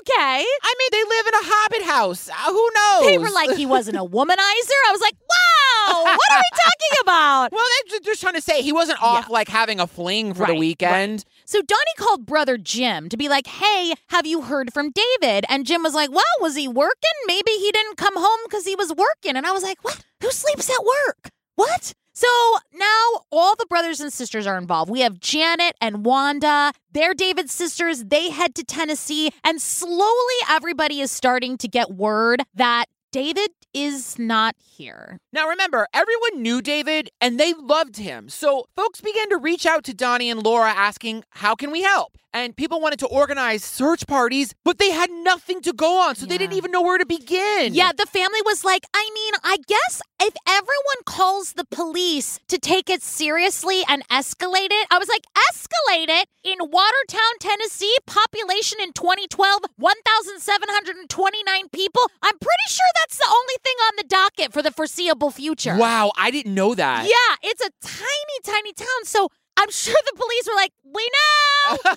[0.00, 0.44] okay?
[0.62, 2.28] I mean, they live in a hobbit house.
[2.28, 3.06] Uh, who knows?
[3.06, 4.80] They were like, he wasn't a womanizer.
[4.88, 7.48] I was like, wow, what are we talking about?
[7.52, 10.54] well, they're just trying to say he wasn't off like having a fling for the
[10.54, 11.24] Right, weekend.
[11.48, 15.44] So Donnie called brother Jim to be like, hey, have you heard from David?
[15.48, 16.92] And Jim was like, well, was he working?
[17.28, 19.36] Maybe he didn't come home because he was working.
[19.36, 20.04] And I was like, what?
[20.20, 21.30] Who sleeps at work?
[21.54, 21.94] What?
[22.14, 22.26] So
[22.74, 24.90] now all the brothers and sisters are involved.
[24.90, 26.72] We have Janet and Wanda.
[26.90, 28.06] They're David's sisters.
[28.06, 34.18] They head to Tennessee, and slowly everybody is starting to get word that David is
[34.18, 35.18] not here.
[35.34, 38.30] Now remember, everyone knew David and they loved him.
[38.30, 42.16] So folks began to reach out to Donnie and Laura asking, How can we help?
[42.36, 46.26] And people wanted to organize search parties, but they had nothing to go on, so
[46.26, 47.72] they didn't even know where to begin.
[47.72, 52.58] Yeah, the family was like, I mean, I guess if everyone calls the police to
[52.58, 58.80] take it seriously and escalate it, I was like, escalate it in Watertown, Tennessee, population
[58.82, 62.02] in 2012, 1,729 people.
[62.20, 65.74] I'm pretty sure that's the only thing on the docket for the foreseeable future.
[65.74, 67.04] Wow, I didn't know that.
[67.04, 69.04] Yeah, it's a tiny, tiny town.
[69.04, 71.76] So I'm sure the police were like, we know.
[71.84, 71.96] bring,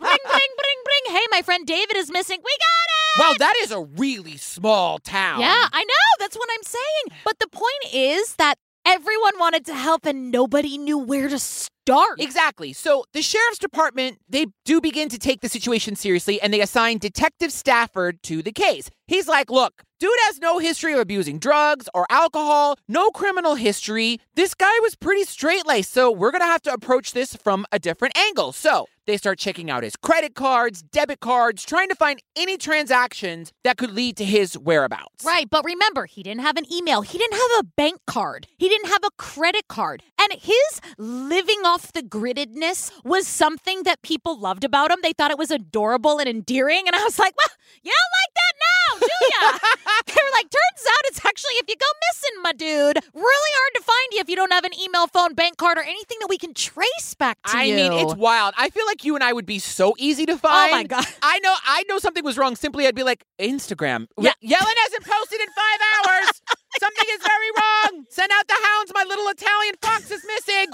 [0.00, 1.16] bring, bring, bring.
[1.16, 2.38] Hey, my friend David is missing.
[2.38, 3.30] We got it.
[3.30, 5.40] Wow, that is a really small town.
[5.40, 6.06] Yeah, I know.
[6.18, 7.20] That's what I'm saying.
[7.24, 11.70] But the point is that everyone wanted to help and nobody knew where to start.
[12.20, 12.72] Exactly.
[12.72, 16.98] So the sheriff's department, they do begin to take the situation seriously and they assign
[16.98, 18.90] Detective Stafford to the case.
[19.06, 24.20] He's like, look, dude has no history of abusing drugs or alcohol, no criminal history.
[24.34, 27.78] This guy was pretty straight laced, so we're gonna have to approach this from a
[27.78, 28.52] different angle.
[28.52, 33.52] So they start checking out his credit cards, debit cards, trying to find any transactions
[33.62, 35.24] that could lead to his whereabouts.
[35.24, 37.02] Right, but remember, he didn't have an email.
[37.02, 38.48] He didn't have a bank card.
[38.58, 40.02] He didn't have a credit card.
[40.20, 44.96] And his living off the griddedness was something that people loved about him.
[45.02, 46.84] They thought it was adorable and endearing.
[46.86, 49.92] And I was like, well, you don't like that now, do ya?
[50.06, 53.72] they were like, turns out it's actually, if you go missing, my dude, really hard
[53.74, 56.30] to find you if you don't have an email, phone, bank card, or anything that
[56.30, 57.62] we can trace back to you.
[57.62, 57.76] I you.
[57.76, 58.54] mean, it's wild.
[58.56, 60.72] I feel like you and I would be so easy to find.
[60.72, 61.04] Oh my God.
[61.22, 62.56] I know I know something was wrong.
[62.56, 64.06] Simply I'd be like, Instagram.
[64.18, 64.32] Yeah.
[64.40, 66.42] Ye- Yellen hasn't posted in five hours.
[66.80, 68.06] something is very wrong.
[68.08, 68.92] Send out the hounds.
[68.94, 70.66] My little Italian fox is missing.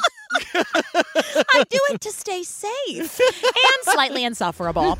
[1.54, 4.98] I do it to stay safe and slightly insufferable.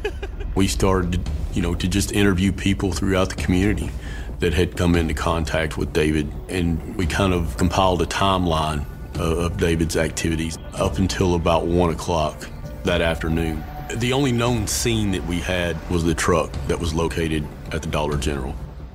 [0.54, 1.20] We started,
[1.52, 3.90] you know, to just interview people throughout the community
[4.40, 8.84] that had come into contact with David, and we kind of compiled a timeline
[9.14, 12.48] of, of David's activities up until about one o'clock
[12.84, 13.62] that afternoon.
[13.94, 17.88] The only known scene that we had was the truck that was located at the
[17.88, 18.54] Dollar General.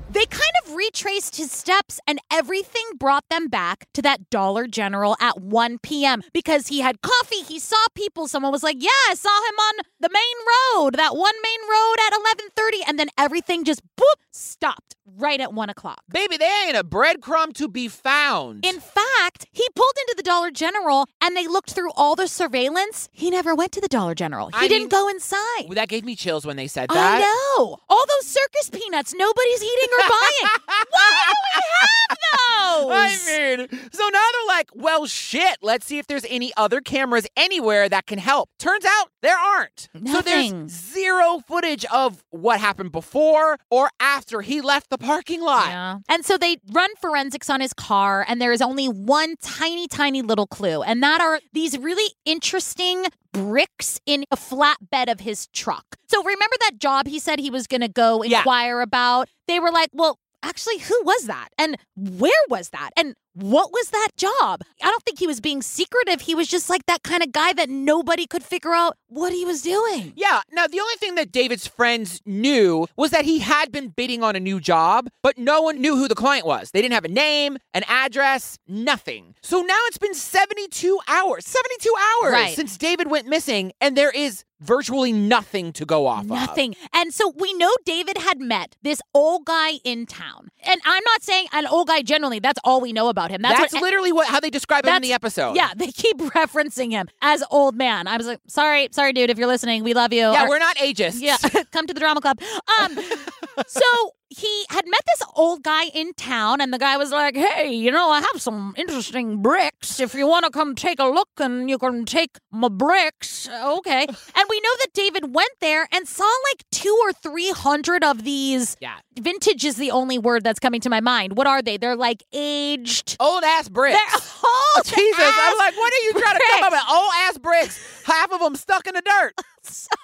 [0.10, 5.16] They kind of retraced his steps, and everything brought them back to that Dollar General
[5.20, 6.22] at 1 p.m.
[6.34, 8.28] because he had coffee, he saw people.
[8.28, 11.96] Someone was like, "Yeah, I saw him on the main road, that one main road
[12.06, 16.02] at 11:30," and then everything just boop stopped right at one o'clock.
[16.12, 18.66] Baby, they ain't a breadcrumb to be found.
[18.66, 23.10] In fact, he pulled into the Dollar General and they looked through all the surveillance.
[23.12, 24.48] He never went to the Dollar General.
[24.50, 25.64] He I didn't mean- go inside.
[25.66, 27.18] Well, that gave me chills when they said that.
[27.18, 27.78] I know.
[27.90, 30.52] All those circus peanuts nobody's eating or buying.
[30.90, 32.08] Why do we have
[32.82, 33.28] those?
[33.28, 37.28] I mean, so now they're like, well, shit, let's see if there's any other cameras
[37.36, 38.50] anywhere that can help.
[38.60, 39.90] Turns out there aren't.
[40.06, 45.68] So there's zero footage of what happened before or after he left the parking lot.
[45.68, 45.98] Yeah.
[46.10, 50.22] And so they run forensics on his car, and there is only one tiny, tiny
[50.22, 55.86] little clue, and that are these really interesting bricks in a flatbed of his truck.
[56.08, 58.40] So remember that job he said he was going to go Yeah.
[58.40, 59.30] inquire about?
[59.48, 61.50] They were like, well, actually, who was that?
[61.58, 62.92] And where was that?
[62.98, 64.62] And what was that job?
[64.82, 66.22] I don't think he was being secretive.
[66.22, 69.46] He was just like that kind of guy that nobody could figure out what he
[69.46, 70.14] was doing.
[70.16, 74.24] Yeah, now the only thing that David's friends knew was that he had been bidding
[74.24, 76.72] on a new job, but no one knew who the client was.
[76.72, 79.36] They didn't have a name, an address, nothing.
[79.44, 82.56] So now it's been 72 hours, 72 hours Right.
[82.56, 86.30] since David went missing, and there is virtually nothing to go off of.
[86.30, 86.76] Nothing.
[86.92, 90.50] And so we know David had met this old guy in town.
[90.64, 93.42] And I'm not saying an old guy generally, that's all we know about him.
[93.42, 95.56] That's, That's, what, literally what how they describe him in the episode.
[95.56, 98.08] Yeah, they keep referencing him as old man.
[98.08, 100.20] I was like, sorry, sorry, dude, if you're listening, we love you.
[100.22, 101.22] Yeah, Or- we're not ageist.
[101.22, 101.38] yeah,
[101.72, 102.40] come to the drama club.
[102.82, 102.98] Um,
[103.68, 103.82] so
[104.30, 107.92] he had met this old guy in town, and the guy was like, "Hey, you
[107.92, 110.00] know, I have some interesting bricks.
[110.00, 113.76] If you want to come take a look, and you can take my bricks, uh,
[113.78, 118.04] okay." and we know that David went there and saw like two or three hundred
[118.04, 118.76] of these.
[118.82, 118.98] Yeah.
[119.20, 121.38] vintage is the only word that's coming to my mind.
[121.38, 121.78] What are they?
[121.78, 123.18] They're like aged.
[123.20, 123.98] Old ass bricks.
[123.98, 124.22] They're
[124.76, 126.82] old Jesus, I'm like, what are you trying to come up with?
[126.90, 129.34] Old ass bricks, half of them stuck in the dirt.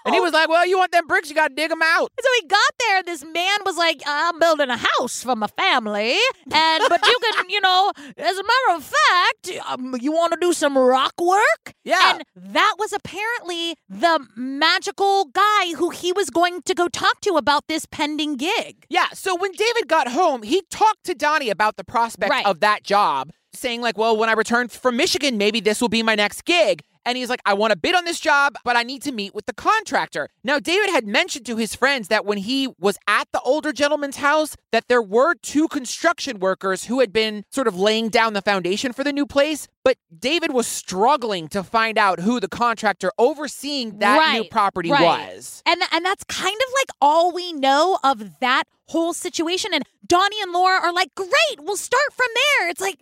[0.05, 1.29] And he was like, Well, you want them bricks?
[1.29, 2.11] You got to dig them out.
[2.21, 5.47] So he got there, and this man was like, I'm building a house for my
[5.47, 6.17] family.
[6.51, 10.37] And, but you can, you know, as a matter of fact, um, you want to
[10.41, 11.73] do some rock work?
[11.83, 12.15] Yeah.
[12.15, 12.23] And
[12.53, 17.67] that was apparently the magical guy who he was going to go talk to about
[17.67, 18.85] this pending gig.
[18.89, 19.07] Yeah.
[19.13, 22.45] So when David got home, he talked to Donnie about the prospect Right.
[22.45, 26.03] of that job, saying, like, well, when I return from Michigan, maybe this will be
[26.03, 26.83] my next gig.
[27.05, 29.35] And he's like, I want to bid on this job, but I need to meet
[29.35, 30.29] with the contractor.
[30.43, 34.17] Now, David had mentioned to his friends that when he was at the older gentleman's
[34.17, 38.41] house, that there were two construction workers who had been sort of laying down the
[38.41, 39.67] foundation for the new place.
[39.83, 45.01] But David was struggling to find out who the contractor overseeing that new property right.
[45.01, 45.61] was.
[45.65, 49.73] And and that's kind of like all we know of that whole situation.
[49.73, 52.97] And Donnie and Laura are like, "Great, we'll start from there." It's like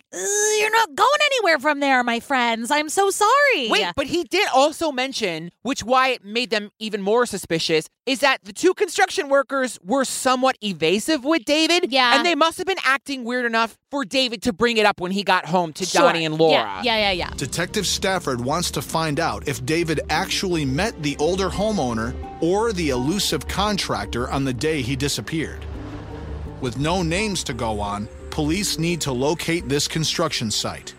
[0.60, 2.70] you're not going anywhere from there, my friends.
[2.70, 3.68] I'm so sorry.
[3.68, 8.20] Wait, but he did also mention, which why it made them even more suspicious, is
[8.20, 11.92] that the two construction workers were somewhat evasive with David.
[11.92, 12.16] Yeah.
[12.16, 15.12] And they must have been acting weird enough for David to bring it up when
[15.12, 16.02] he got home to Sure.
[16.02, 16.80] Donnie and Laura.
[16.82, 17.30] Yeah, yeah, yeah, yeah.
[17.36, 22.88] Detective Stafford wants to find out if David actually met the older homeowner or the
[22.90, 25.64] elusive contractor on the day he disappeared.
[26.62, 30.94] With no names to go on, police need to locate this construction site.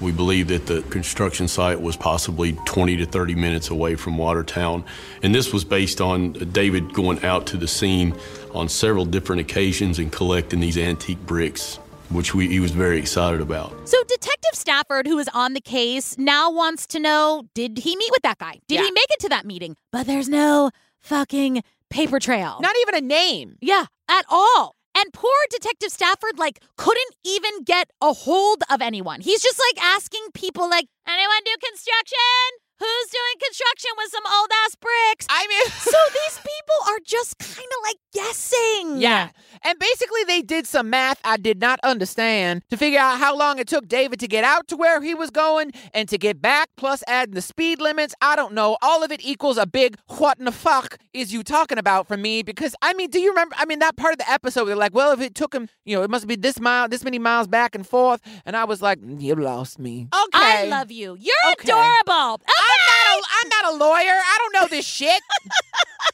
[0.00, 4.82] We believe that the construction site was possibly 20 to 30 minutes away from Watertown.
[5.22, 8.14] And this was based on David going out to the scene
[8.54, 11.76] on several different occasions and collecting these antique bricks,
[12.08, 13.86] which we, he was very excited about.
[13.86, 18.10] So Detective Stafford, who is on the case, now wants to know: Did he meet
[18.10, 18.60] with that guy?
[18.68, 18.84] Did Yeah.
[18.86, 19.76] he make it to that meeting?
[19.92, 22.58] But there's no fucking paper trail.
[22.60, 23.56] Not even a name.
[23.60, 24.74] Yeah, at all.
[25.04, 29.20] And poor Detective Stafford, like, couldn't even get a hold of anyone.
[29.20, 32.63] He's just like asking people, like, anyone do construction?
[32.78, 35.26] Who's doing construction with some old ass bricks?
[35.30, 39.00] I mean, so these people are just kind of like guessing.
[39.00, 39.30] Yeah.
[39.62, 43.58] And basically, they did some math I did not understand to figure out how long
[43.58, 46.68] it took David to get out to where he was going and to get back,
[46.76, 48.14] plus adding the speed limits.
[48.20, 48.76] I don't know.
[48.82, 52.16] All of it equals a big what in the fuck is you talking about for
[52.16, 52.42] me?
[52.42, 53.54] Because, I mean, do you remember?
[53.58, 55.96] I mean, that part of the episode, they're like, well, if it took him, you
[55.96, 58.20] know, it must be this mile, this many miles back and forth.
[58.44, 60.08] And I was like, mm, you lost me.
[60.12, 60.38] Okay.
[60.38, 61.16] I love you.
[61.18, 61.68] You're Okay.
[61.70, 62.40] adorable.
[62.46, 64.12] Oh, I'm not, a, I'm not a lawyer.
[64.14, 65.22] I don't know this shit.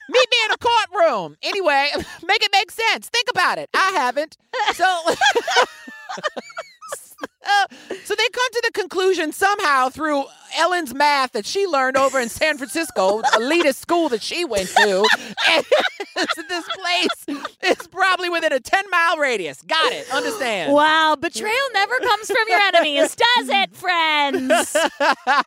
[0.09, 1.37] Meet me in a courtroom.
[1.43, 1.91] Anyway,
[2.27, 3.09] make it make sense.
[3.09, 3.71] Think about it.
[3.75, 4.37] I haven't.
[4.75, 5.15] So.
[7.45, 7.67] Uh,
[8.05, 10.25] so they come to the conclusion somehow through
[10.59, 15.07] Ellen's math that she learned over in San Francisco, elitist school that she went to.
[15.49, 15.65] And
[16.49, 19.63] this place is probably within a 10 mile radius.
[19.63, 20.11] Got it.
[20.13, 20.73] Understand.
[20.73, 24.77] Wow, betrayal never comes from your enemies, does it, friends?
[25.01, 25.45] now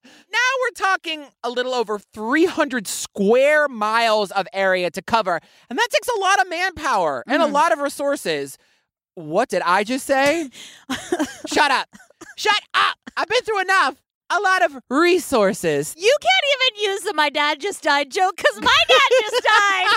[0.62, 6.08] we're talking a little over 300 square miles of area to cover, and that takes
[6.08, 8.58] a lot of manpower and a lot of resources.
[9.16, 10.50] What did I just say?
[11.48, 11.88] Shut up.
[12.38, 12.98] Shut up.
[13.16, 14.02] I've been through enough.
[14.30, 15.94] A lot of resources.
[15.98, 16.46] You can't
[16.82, 19.88] even use the my dad just died joke because my dad just died.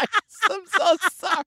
[0.50, 1.44] I'm so sorry.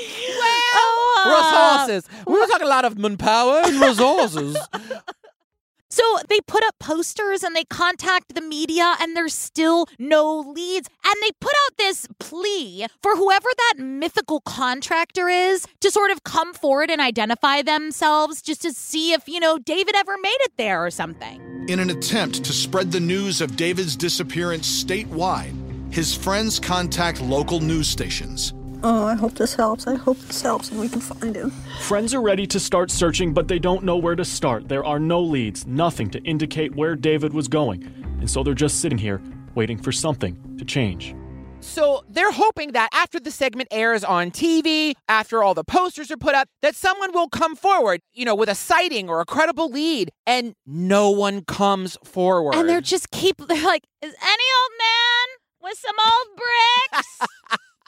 [0.00, 2.10] Oh, uh, Resources.
[2.26, 4.56] We were talking a lot of manpower and resources.
[5.98, 10.88] So they put up posters and they contact the media, and there's still no leads.
[11.04, 16.22] And they put out this plea for whoever that mythical contractor is to sort of
[16.22, 20.52] come forward and identify themselves just to see if, you know, David ever made it
[20.56, 21.66] there or something.
[21.68, 25.52] In an attempt to spread the news of David's disappearance statewide,
[25.92, 28.54] his friends contact local news stations.
[28.82, 29.86] Oh, I hope this helps.
[29.88, 31.50] I hope this helps and we can find him.
[31.80, 34.68] Friends are ready to start searching, but they don't know where to start.
[34.68, 37.82] There are no leads, nothing to indicate where David was going.
[38.20, 39.20] And so they're just sitting here,
[39.56, 41.14] waiting for something to change.
[41.60, 46.16] So they're hoping that after the segment airs on TV, after all the posters are
[46.16, 49.68] put up, that someone will come forward, you know, with a sighting or a credible
[49.68, 52.54] lead, and no one comes forward.
[52.54, 57.18] And they're just keep, they're like, is any old man with some old bricks?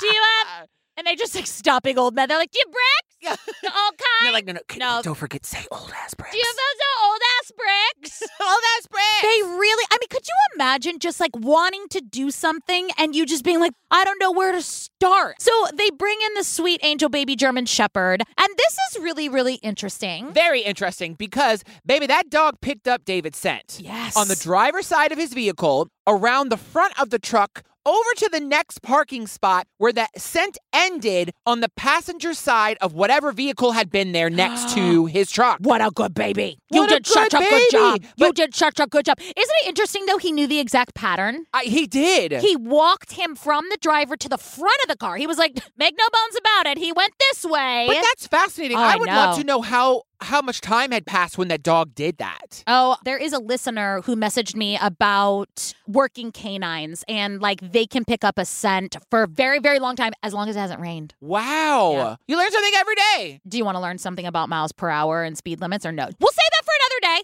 [0.00, 0.66] Do you have.
[1.00, 2.28] And they just like stopping old men.
[2.28, 3.46] They're like, do you have bricks?
[3.62, 4.22] The old kind?
[4.22, 4.60] They're like, no, no,
[4.96, 5.00] No.
[5.02, 6.32] don't forget, say old ass bricks.
[6.32, 8.22] Do you have those uh, old ass bricks?
[8.40, 9.22] old ass bricks.
[9.22, 13.24] They really, I mean, could you imagine just like wanting to do something and you
[13.24, 15.40] just being like, I don't know where to start?
[15.40, 18.22] So they bring in the sweet angel baby German Shepherd.
[18.38, 20.32] And this is really, really interesting.
[20.34, 23.78] Very interesting because, baby, that dog picked up David's scent.
[23.82, 24.16] Yes.
[24.18, 28.28] On the driver's side of his vehicle, around the front of the truck, over to
[28.30, 33.72] the next parking spot where the scent ended on the passenger side of whatever vehicle
[33.72, 35.58] had been there next to his truck.
[35.60, 36.58] What a good baby.
[36.70, 38.00] You What a did such a good good job.
[38.00, 38.12] baby.
[38.16, 39.18] You did such a good job.
[39.20, 41.44] Isn't it interesting, though, he knew the exact pattern?
[41.52, 42.32] I, he did.
[42.40, 45.16] He walked him from the driver to the front of the car.
[45.16, 46.78] He was like, make no bones about it.
[46.78, 47.84] He went this way.
[47.88, 48.76] but that's fascinating.
[48.76, 51.62] Oh, I I would love to know how how much time had passed when that
[51.62, 52.62] dog did that.
[52.66, 58.04] Oh, there is a listener who messaged me about working canines and like they can
[58.04, 60.80] pick up a scent for a very, very long time as long as it hasn't
[60.80, 61.14] rained.
[61.20, 61.92] Wow.
[61.92, 62.16] Yeah.
[62.28, 63.40] You learn something every day.
[63.46, 66.08] Do you want to learn something about miles per hour and speed limits or no?
[66.20, 66.49] We'll save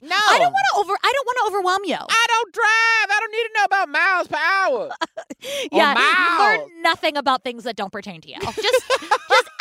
[0.00, 0.08] that for another day.
[0.08, 0.16] No.
[0.16, 2.06] I don't want to over I don't want to overwhelm you.
[2.08, 3.08] I don't drive.
[3.10, 4.90] I don't need to know about miles per hour.
[5.72, 6.16] yeah, miles.
[6.18, 8.40] you learn nothing about things that don't pertain to you.
[8.40, 8.90] Just just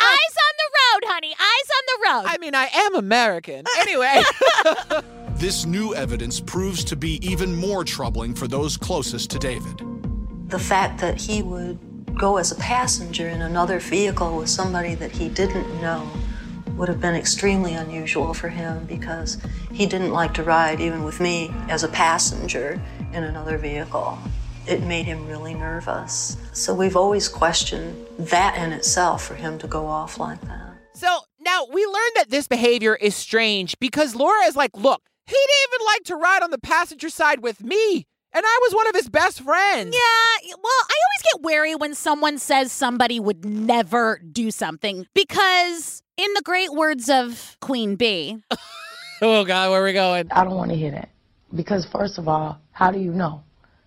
[0.00, 1.34] eyes on the road, honey.
[1.38, 2.34] Eyes on the road.
[2.34, 3.64] I mean, I am American.
[3.78, 4.22] Anyway.
[5.36, 9.82] This new evidence proves to be even more troubling for those closest to David.
[10.48, 11.78] The fact that he would
[12.16, 16.08] go as a passenger in another vehicle with somebody that he didn't know
[16.76, 19.38] would have been extremely unusual for him because
[19.72, 22.80] he didn't like to ride even with me as a passenger
[23.12, 24.18] in another vehicle.
[24.66, 26.36] It made him really nervous.
[26.52, 30.74] So we've always questioned that in itself for him to go off like that.
[30.94, 35.32] So now we learned that this behavior is strange because Laura is like, look, he
[35.34, 38.06] didn't even like to ride on the passenger side with me.
[38.32, 39.94] And I was one of his best friends.
[39.94, 46.02] Yeah, well, I always get wary when someone says somebody would never do something because,
[46.16, 48.38] in the great words of Queen Bey,
[49.22, 50.30] Oh, God, where are we going?
[50.30, 51.08] I don't want to hear that.
[51.54, 53.42] Because, first of all, how do you know?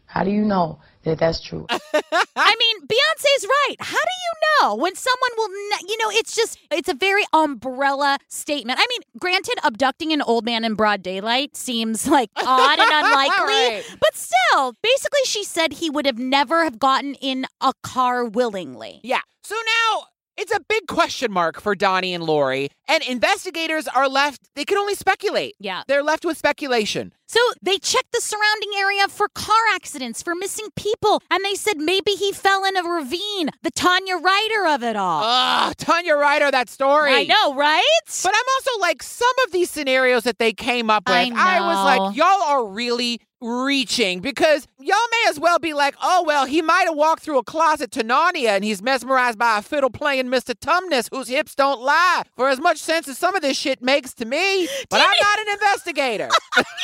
[0.08, 1.68] How do you know that that's true?
[1.70, 3.76] I mean, Beyonce's right.
[3.80, 4.34] How do you
[4.70, 8.80] know when someone will, ne- you know, it's just, it's a very umbrella statement.
[8.82, 13.44] I mean, granted, abducting an old man in broad daylight seems like odd and unlikely,
[13.46, 13.84] Right.
[14.02, 19.00] but still, basically, she said he would have never have gotten in a car willingly.
[19.04, 19.22] Yeah.
[19.44, 20.06] So now
[20.40, 24.78] it's a big question mark for Donnie and Lori, and investigators are left, they can
[24.78, 25.56] only speculate.
[25.60, 25.84] Yeah.
[25.88, 27.14] They're left with speculation.
[27.30, 31.78] So they checked the surrounding area for car accidents, for missing people, and they said
[31.78, 33.52] maybe he fell in a ravine.
[33.62, 35.22] The Tanya Rider of it all.
[35.24, 37.14] Ah, Tanya Rider, that story.
[37.14, 37.84] I know, right?
[38.24, 41.86] But I'm also like, some of these scenarios that they came up with, I was
[41.86, 46.62] like, y'all are really reaching because y'all may as well be like, oh, well, he
[46.62, 50.26] might have walked through a closet to Narnia and he's mesmerized by a fiddle playing
[50.28, 50.54] Mr.
[50.54, 52.24] Tumnus whose hips don't lie.
[52.36, 55.40] For as much sense as some of this shit makes to me, but I'm not
[55.40, 56.30] an investigator.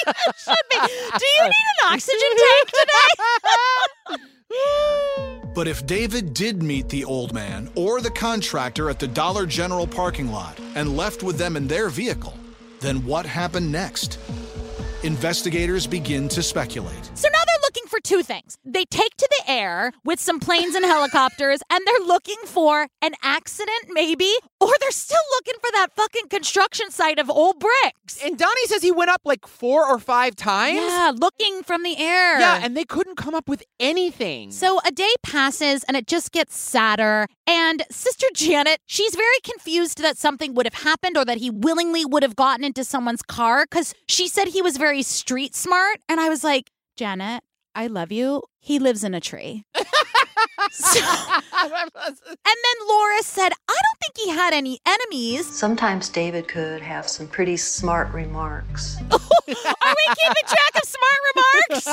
[0.43, 0.77] Should be.
[0.77, 4.17] Do you need an oxygen tank today?
[5.55, 9.87] But if David did meet the old man or the contractor at the Dollar General
[9.87, 12.37] parking lot and left with them in their vehicle,
[12.81, 14.19] then what happened next?
[15.03, 17.11] Investigators begin to speculate.
[17.13, 18.57] So now they're looking for two things.
[18.65, 23.11] They take to the air with some planes and helicopters, and they're looking for an
[23.21, 28.23] accident, maybe, or they're still looking for that fucking construction site of old bricks.
[28.23, 30.77] And Donnie says he went up like four or five times.
[30.77, 32.39] Yeah, looking from the air.
[32.39, 34.51] Yeah, and they couldn't come up with anything.
[34.51, 37.27] So a day passes and it just gets sadder.
[37.45, 42.05] And Sister Janet, she's very confused that something would have happened or that he willingly
[42.05, 45.99] would have gotten into someone's car because she said he was very street smart.
[46.09, 47.43] And I was like, Janet,
[47.75, 48.43] I love you.
[48.59, 49.63] He lives in a tree.
[50.71, 51.81] So- and
[52.43, 55.45] then Laura said, I don't think he had any enemies.
[55.47, 58.97] Sometimes David could have some pretty smart remarks.
[59.11, 61.85] Are we keeping track of smart remarks?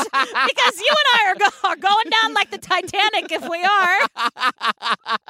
[0.49, 4.07] Because you and I are, go- are going down like the Titanic if we are.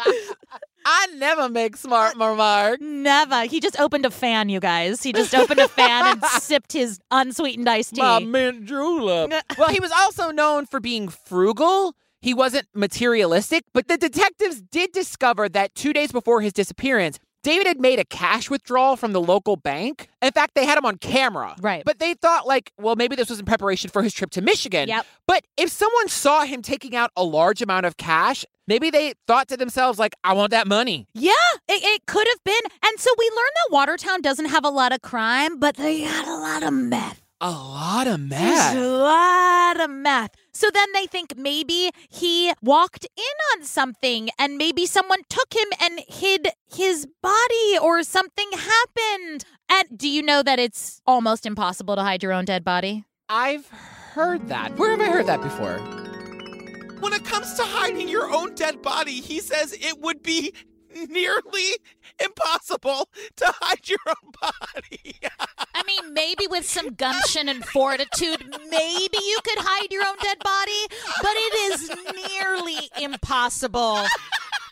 [0.84, 2.78] I never make smart remarks.
[2.80, 3.44] Never.
[3.44, 5.02] He just opened a fan, you guys.
[5.02, 8.00] He just opened a fan and sipped his unsweetened iced tea.
[8.00, 9.32] My mint julep.
[9.58, 11.94] well, he was also known for being frugal.
[12.20, 17.66] He wasn't materialistic, but the detectives did discover that two days before his disappearance, David
[17.66, 20.08] had made a cash withdrawal from the local bank.
[20.22, 21.56] In fact, they had him on camera.
[21.60, 21.82] Right.
[21.84, 24.88] But they thought, like, well, maybe this was in preparation for his trip to Michigan.
[24.88, 25.06] Yep.
[25.26, 29.48] But if someone saw him taking out a large amount of cash, maybe they thought
[29.48, 31.06] to themselves, like, I want that money.
[31.14, 31.32] Yeah,
[31.68, 32.62] it, it could have been.
[32.84, 36.26] And so we learned that Watertown doesn't have a lot of crime, but they had
[36.26, 37.20] a lot of meth.
[37.44, 38.76] A lot of There's meth.
[38.76, 40.30] a lot of meth.
[40.54, 45.66] So then they think maybe he walked in on something and maybe someone took him
[45.82, 49.44] and hid his body or something happened.
[49.68, 53.02] And do you know that it's almost impossible to hide your own dead body?
[53.28, 54.76] I've heard that.
[54.78, 55.80] Where have I heard that before?
[57.02, 60.54] When it comes to hiding your own dead body, he says it would be
[61.08, 61.70] nearly
[62.24, 65.16] impossible to hide your own body.
[65.74, 70.38] I mean, maybe with some gumption and fortitude, maybe you could hide your own dead
[70.38, 70.86] body,
[71.20, 71.90] but it is
[72.30, 74.06] nearly impossible.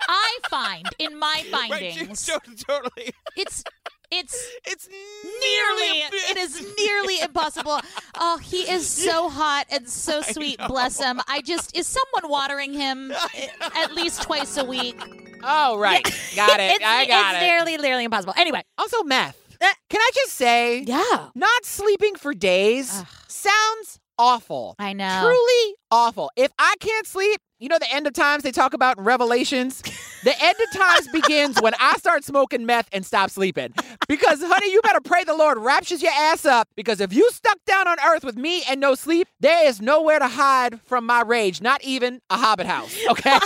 [0.08, 3.10] I find in my findings, to- totally.
[3.36, 3.64] it's
[4.10, 7.80] it's it's nearly it is nearly impossible.
[8.18, 10.58] Oh, he is so hot and so sweet.
[10.68, 11.20] Bless him.
[11.28, 13.12] I just is someone watering him
[13.76, 15.00] at least twice a week.
[15.42, 16.04] Oh, right.
[16.36, 16.72] Got it.
[16.76, 17.46] it's, I got it's it.
[17.46, 18.34] nearly nearly impossible.
[18.36, 19.36] Anyway, Also, meth.
[19.62, 24.76] Uh, Can I just say, yeah, not sleeping for days sounds awful.
[24.78, 25.22] I know.
[25.22, 26.30] Truly awful.
[26.36, 29.82] If I can't sleep, you know the end of times they talk about in Revelations?
[30.24, 33.72] the end of times begins when I start smoking meth and stop sleeping.
[34.08, 36.68] Because, honey, you better pray the Lord raptures your ass up.
[36.76, 40.18] Because if you stuck down on earth with me and no sleep, there is nowhere
[40.18, 42.94] to hide from my rage, not even a hobbit house.
[43.10, 43.38] Okay?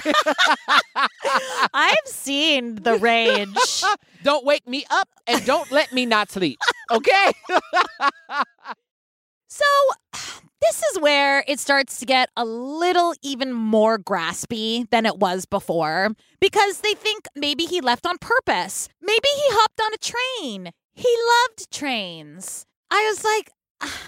[1.72, 3.85] I've seen the rage.
[4.25, 6.59] don't wake me up and don't let me not sleep.
[6.91, 7.33] Okay?
[9.55, 9.64] So,
[10.67, 15.45] this is where it starts to get a little even more graspy than it was
[15.45, 16.11] before
[16.41, 18.89] because they think maybe he left on purpose.
[19.01, 20.71] Maybe he hopped on a train.
[20.95, 21.09] He
[21.49, 22.67] loved trains.
[22.91, 23.51] I was like,
[23.81, 24.01] "Ah,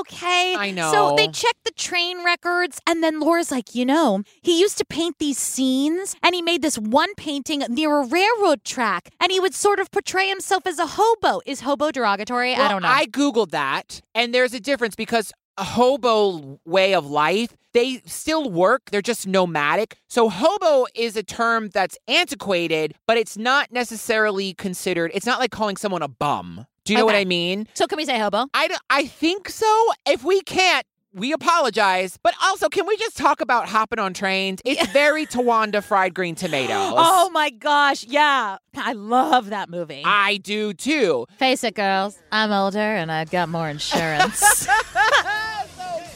[0.00, 0.54] okay.
[0.56, 0.90] I know.
[0.90, 4.84] So they checked the train records, and then Laura's like, you know, he used to
[4.84, 9.38] paint these scenes, and he made this one painting near a railroad track, and he
[9.40, 11.40] would sort of portray himself as a hobo.
[11.46, 12.54] Is hobo derogatory?
[12.54, 12.88] I don't know.
[12.88, 18.90] I Googled that, and there's a difference because hobo way of life, they still work,
[18.90, 19.98] they're just nomadic.
[20.08, 25.50] So, hobo is a term that's antiquated, but it's not necessarily considered, it's not like
[25.50, 26.66] calling someone a bum.
[26.84, 27.68] Do you know what I mean?
[27.74, 28.46] so can we say hobo?
[28.54, 29.92] I, I think so.
[30.04, 30.84] If we can't,
[31.14, 32.18] we apologize.
[32.22, 34.60] But also, can we just talk about hopping on trains?
[34.64, 36.94] It's very Towanda fried green tomatoes.
[37.24, 38.58] Oh my gosh, yeah.
[38.76, 40.02] I love that movie.
[40.04, 41.26] I do too.
[41.38, 42.18] Face it, girls.
[42.30, 44.38] I'm older and I've got more insurance.
[44.58, 44.72] so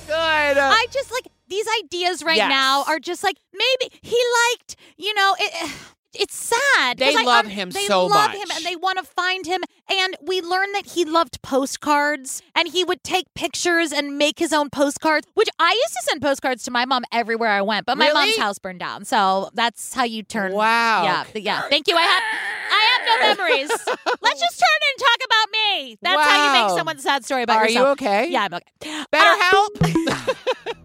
[0.06, 0.58] Good.
[0.58, 2.48] I just like these ideas right Yes.
[2.50, 4.16] now are just like maybe he
[4.50, 5.70] liked, you know, it,
[6.14, 6.98] it's sad.
[6.98, 8.36] They love un- him they so love much.
[8.36, 9.62] him and they want to find him.
[9.90, 14.52] And we learned that he loved postcards and he would take pictures and make his
[14.52, 17.96] own postcards, which I used to send postcards to my mom everywhere I went, but
[17.98, 19.04] my mom's house burned down.
[19.04, 20.52] So that's how you turn.
[20.52, 21.04] Wow.
[21.04, 21.24] Yeah.
[21.34, 21.62] Yeah.
[21.68, 21.96] Thank you.
[21.96, 22.22] I have.
[22.68, 23.68] I have no memories.
[23.70, 25.98] Let's just turn and talk about me.
[26.02, 28.00] That's how you make someone's sad story about Are you yourself.
[28.00, 28.28] okay?
[28.30, 29.04] Yeah, I'm okay.
[29.10, 30.36] Better Uh, help?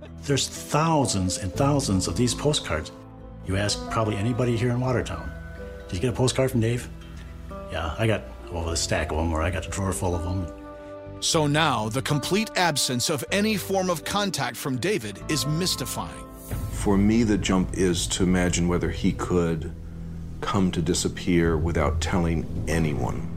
[0.24, 2.92] There's thousands and thousands of these postcards.
[3.46, 5.32] You ask probably anybody here in Watertown.
[5.88, 6.90] Did you get a postcard from Dave?
[7.72, 10.24] Yeah, I got well, a stack of them, or I got a drawer full of
[10.24, 10.46] them.
[11.22, 16.26] So now, the complete absence of any form of contact from David is mystifying.
[16.72, 19.72] For me, the jump is to imagine whether he could
[20.42, 23.31] come to disappear without telling anyone.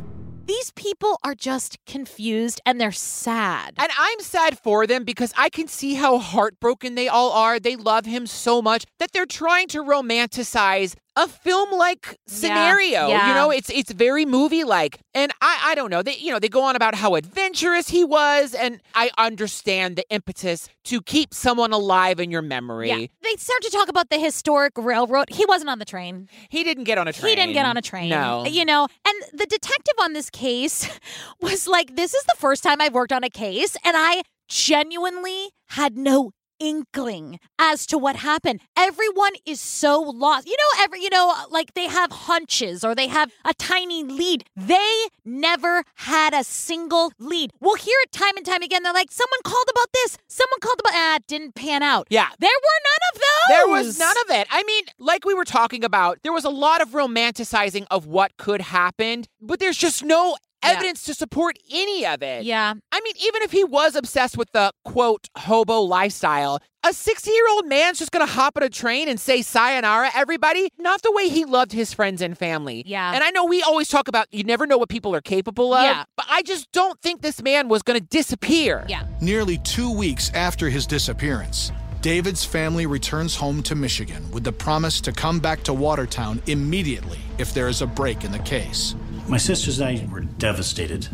[0.47, 3.75] These people are just confused and they're sad.
[3.79, 7.59] And I'm sad for them because I can see how heartbroken they all are.
[7.59, 13.09] They love him so much that they're trying to romanticize a film like scenario.
[13.09, 13.29] yeah.
[13.29, 14.99] You know, it's it's very movie like.
[15.15, 16.03] And I I don't know.
[16.03, 20.05] They you know, they go on about how adventurous he was and I understand the
[20.11, 22.89] impetus to keep someone alive in your memory.
[22.89, 23.07] Yeah.
[23.23, 25.31] They start to talk about the historic railroad.
[25.31, 26.29] He wasn't on the train.
[26.49, 27.31] He didn't get on a train.
[27.31, 28.11] He didn't get on a train.
[28.11, 28.45] No.
[28.45, 30.89] You know, and the detective on this case
[31.41, 35.51] was like, this is the first time I've worked on a case, and I genuinely
[35.69, 36.33] had no
[36.65, 38.61] inkling as to what happened.
[38.77, 40.47] Everyone is so lost.
[40.47, 44.45] You know, every you know, like they have hunches or they have a tiny lead.
[44.57, 47.53] They never had a single lead.
[47.61, 48.83] We'll hear it time and time again.
[48.83, 52.07] They're like, someone called about this, someone called about ah, it didn't pan out.
[52.09, 52.29] Yeah.
[52.39, 53.57] There were none of those.
[53.57, 54.47] There was none of it.
[54.51, 58.37] I mean, like we were talking about, there was a lot of romanticizing of what
[58.39, 62.45] could happen, but there's just no evidence to support any of it.
[62.45, 62.75] Yeah.
[62.93, 67.49] I mean, even if he was obsessed with the quote hobo lifestyle, a 60 year
[67.51, 70.69] old man's just gonna hop on a train and say sayonara, everybody.
[70.79, 72.83] Not the way he loved his friends and family.
[72.87, 73.13] Yeah.
[73.13, 75.85] And I know we always talk about you never know what people are capable of.
[75.85, 76.05] Yeah.
[76.17, 78.85] But I just don't think this man was gonna disappear.
[78.89, 79.07] Yeah.
[79.21, 85.01] Nearly two weeks after his disappearance, David's family returns home to Michigan with the promise
[85.01, 88.95] to come back to Watertown immediately if there is a break in the case.
[89.27, 91.07] My sisters and I were devastated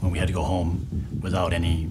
[0.00, 1.90] when we had to go home without any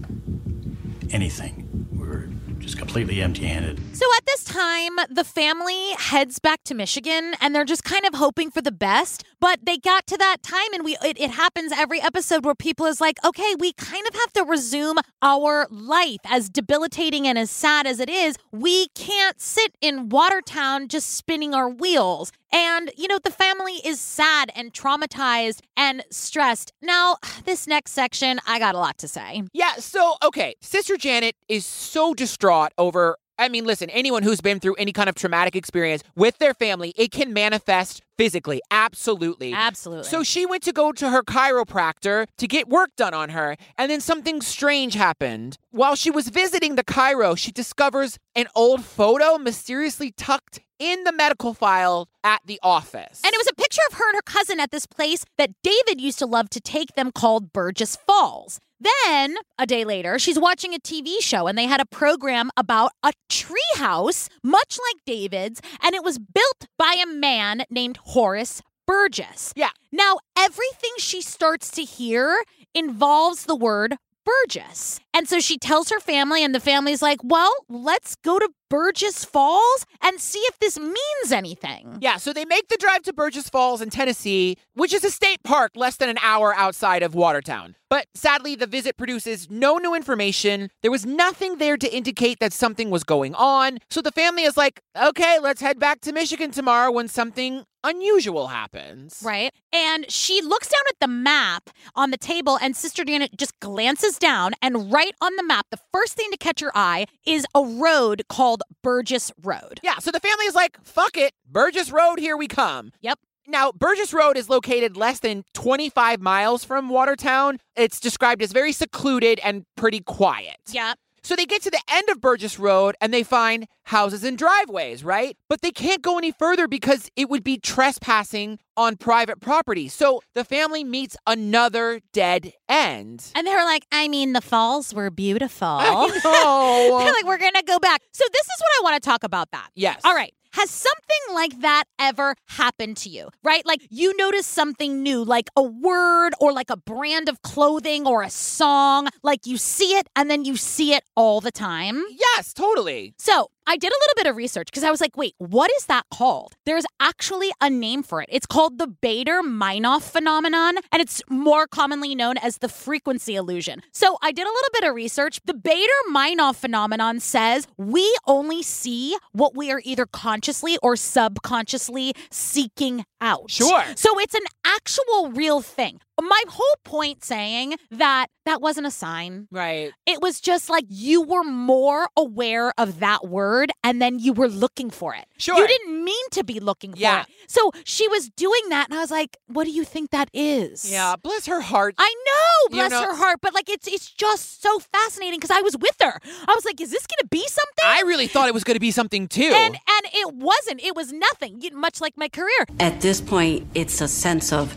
[1.11, 1.87] anything.
[1.91, 3.79] We were just completely empty-handed.
[3.95, 8.15] So at this time, the family heads back to Michigan and they're just kind of
[8.15, 9.23] hoping for the best.
[9.39, 12.85] But they got to that time and we it, it happens every episode where people
[12.85, 16.19] is like, okay, we kind of have to resume our life.
[16.25, 21.53] As debilitating and as sad as it is, we can't sit in Watertown just spinning
[21.53, 22.31] our wheels.
[22.51, 26.73] And, you know, the family is sad and traumatized and stressed.
[26.81, 29.43] Now, this next section, I got a lot to say.
[29.53, 33.17] Yeah, so, okay, Sister Janet is so distraught over.
[33.37, 36.93] I mean, listen, anyone who's been through any kind of traumatic experience with their family,
[36.97, 38.61] it can manifest physically.
[38.69, 39.53] Absolutely.
[39.53, 40.09] Absolutely.
[40.09, 43.89] So she went to go to her chiropractor to get work done on her, and
[43.89, 45.57] then something strange happened.
[45.71, 51.11] While she was visiting the chiro, she discovers an old photo mysteriously tucked in the
[51.11, 53.21] medical file at the office.
[53.23, 56.01] And it was a picture of her and her cousin at this place that David
[56.01, 58.59] used to love to take them called Burgess Falls.
[58.79, 62.91] Then, a day later, she's watching a TV show and they had a program about
[63.03, 69.53] a treehouse, much like David's, and it was built by a man named Horace Burgess.
[69.55, 69.71] Yeah.
[69.91, 72.41] Now, everything she starts to hear
[72.73, 73.97] involves the word
[74.29, 74.99] Burgess.
[75.13, 79.25] And so she tells her family, and the family's like, well, let's go to Burgess
[79.25, 81.97] Falls and see if this means anything.
[81.99, 85.41] Yeah, so they make the drive to Burgess Falls in Tennessee, which is a state
[85.43, 87.75] park less than an hour outside of Watertown.
[87.89, 90.69] But sadly, the visit produces no new information.
[90.83, 93.79] There was nothing there to indicate that something was going on.
[93.89, 98.47] So the family is like, okay, let's head back to Michigan tomorrow when something unusual
[98.47, 99.21] happens.
[99.23, 99.53] Right.
[99.73, 104.17] And she looks down at the map on the table, and Sister Janet just glances
[104.17, 104.53] down.
[104.61, 108.23] And right on the map, the first thing to catch her eye is a road
[108.29, 109.79] called Burgess Road.
[109.83, 112.91] Yeah, so the family is like, fuck it, Burgess Road, here we come.
[113.01, 113.19] Yep.
[113.47, 117.57] Now, Burgess Road is located less than 25 miles from Watertown.
[117.75, 120.57] It's described as very secluded and pretty quiet.
[120.69, 120.93] Yeah.
[121.21, 125.03] So they get to the end of Burgess Road and they find houses and driveways,
[125.03, 125.37] right?
[125.47, 129.87] But they can't go any further because it would be trespassing on private property.
[129.87, 133.25] So the family meets another dead end.
[133.35, 135.67] And they're like, I mean, the falls were beautiful.
[135.67, 136.99] I know.
[137.03, 138.01] they're like, we're going to go back.
[138.11, 139.69] So this is what I want to talk about that.
[139.75, 140.01] Yes.
[140.03, 140.33] All right.
[140.59, 143.29] Has something like that ever happened to you?
[143.45, 143.65] Right?
[143.65, 148.23] Like you notice something new, like a word or like a brand of clothing or
[148.23, 152.03] a song, like you see it and then you see it all the time?
[152.09, 153.13] Yes, totally.
[153.17, 155.85] So I did a little bit of research because I was like, wait, what is
[155.85, 156.55] that called?
[156.65, 158.27] There's actually a name for it.
[158.31, 163.83] It's called the Baader Meinhof phenomenon, and it's more commonly known as the frequency illusion.
[163.93, 165.39] So I did a little bit of research.
[165.45, 172.13] The Baader Meinhof phenomenon says we only see what we are either consciously or subconsciously
[172.31, 173.51] seeking out.
[173.51, 173.83] Sure.
[173.95, 175.99] So it's an actual real thing.
[176.21, 179.47] My whole point saying that that wasn't a sign.
[179.51, 179.91] Right.
[180.05, 184.47] It was just like you were more aware of that word and then you were
[184.47, 185.25] looking for it.
[185.37, 185.57] Sure.
[185.59, 187.23] You didn't mean to be looking Yeah.
[187.23, 187.35] for it.
[187.47, 190.89] So she was doing that and I was like, what do you think that is?
[190.91, 191.95] Yeah, bless her heart.
[191.97, 195.55] I know, You bless know- her heart, but like it's it's just so fascinating because
[195.55, 196.19] I was with her.
[196.47, 197.85] I was like, is this gonna be something?
[197.85, 199.51] I really thought it was going to be something too.
[199.53, 200.81] and and it wasn't.
[200.83, 201.61] It was nothing.
[201.73, 202.65] Much like my career.
[202.79, 204.73] At this point, it's a sense of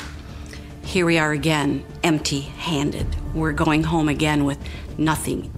[0.85, 3.07] here we are again, empty handed.
[3.35, 4.59] We're going home again with
[4.99, 5.53] nothing.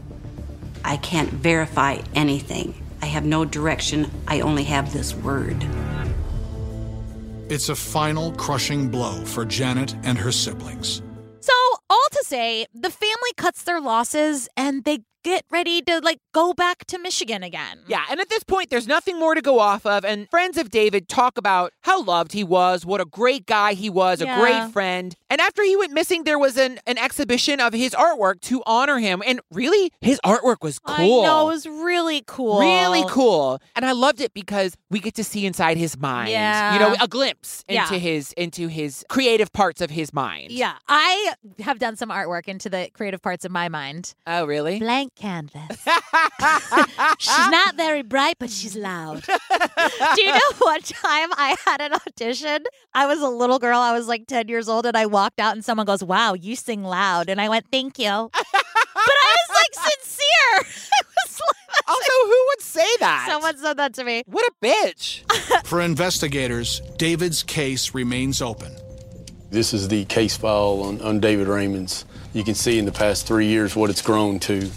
[0.84, 2.74] I can't verify anything.
[3.02, 4.10] I have no direction.
[4.28, 5.66] I only have this word.
[7.50, 11.02] It's a final crushing blow for Janet and her siblings.
[11.40, 11.52] So,
[11.90, 16.52] all to say, the family cuts their losses and they get ready to like go
[16.54, 17.80] back to Michigan again.
[17.88, 20.04] Yeah, and at this point, there's nothing more to go off of.
[20.04, 23.90] And friends of David talk about how loved he was, what a great guy he
[23.90, 25.14] was, a great friend.
[25.30, 28.98] And after he went missing, there was an, an exhibition of his artwork to honor
[28.98, 29.22] him.
[29.26, 31.22] And really, his artwork was cool.
[31.22, 32.60] I know, it was really cool.
[32.60, 33.58] Really cool.
[33.74, 36.30] And I loved it because we get to see inside his mind.
[36.30, 36.74] Yeah.
[36.74, 37.82] You know, a glimpse Yeah.
[37.84, 40.52] into his into his creative parts of his mind.
[40.52, 44.14] Yeah, I have done some artwork into the creative parts of my mind.
[44.26, 44.78] Oh, really?
[44.78, 45.62] Blank canvas.
[47.18, 49.24] she's not very bright, but she's loud.
[49.24, 52.64] Do you know one time I had an audition?
[52.92, 53.78] I was a little girl.
[53.78, 56.56] I was like 10 years old, and I walked out, and someone goes, Wow, you
[56.56, 57.28] sing loud.
[57.28, 58.04] And I went, Thank you.
[58.32, 58.44] but
[58.94, 60.54] I was like sincere.
[60.92, 63.26] I was like, Also, who would say that?
[63.28, 64.22] Someone said that to me.
[64.26, 65.66] What a bitch.
[65.66, 68.72] For investigators, David's case remains open.
[69.50, 72.04] This is the case file on, on David Riemens.
[72.32, 74.68] You can see in the past three years what it's grown to.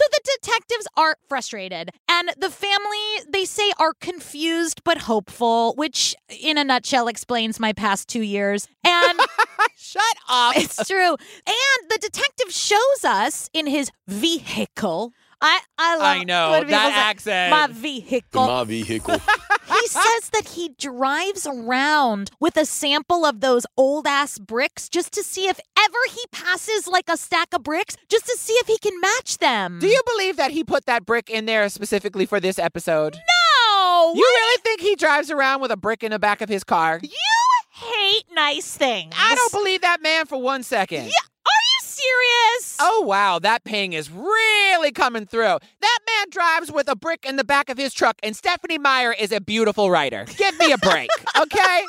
[0.00, 6.16] So the detectives are frustrated, and the family, they say, are confused but hopeful, which
[6.30, 8.66] in a nutshell explains my past two years.
[8.82, 9.20] And
[9.76, 10.56] Shut up.
[10.56, 11.16] it's true.
[11.46, 15.12] And the detective shows us in his vehicle.
[15.42, 17.50] I, I love I know, that say, accent.
[17.50, 18.46] My vehicle.
[18.46, 19.18] My vehicle.
[19.68, 25.12] he says that he drives around with a sample of those old ass bricks just
[25.12, 28.66] to see if ever he passes like a stack of bricks, just to see if
[28.66, 29.78] he can match them.
[29.78, 33.14] Do you believe that he put that brick in there specifically for this episode?
[33.14, 33.20] No,
[33.80, 34.12] No.
[34.14, 37.00] You really think he drives around with a brick in the back of his car?
[37.02, 37.10] You
[37.70, 39.14] hate nice things.
[39.16, 41.06] I don't believe that man for one second.
[41.06, 41.29] Yeah.
[42.00, 42.76] Serious?
[42.80, 43.38] Oh, wow.
[43.38, 45.58] That ping is really coming through.
[45.80, 49.12] That man drives with a brick in the back of his truck, and Stephenie Meyer
[49.12, 50.24] is a beautiful writer.
[50.36, 51.84] Give me a break, okay?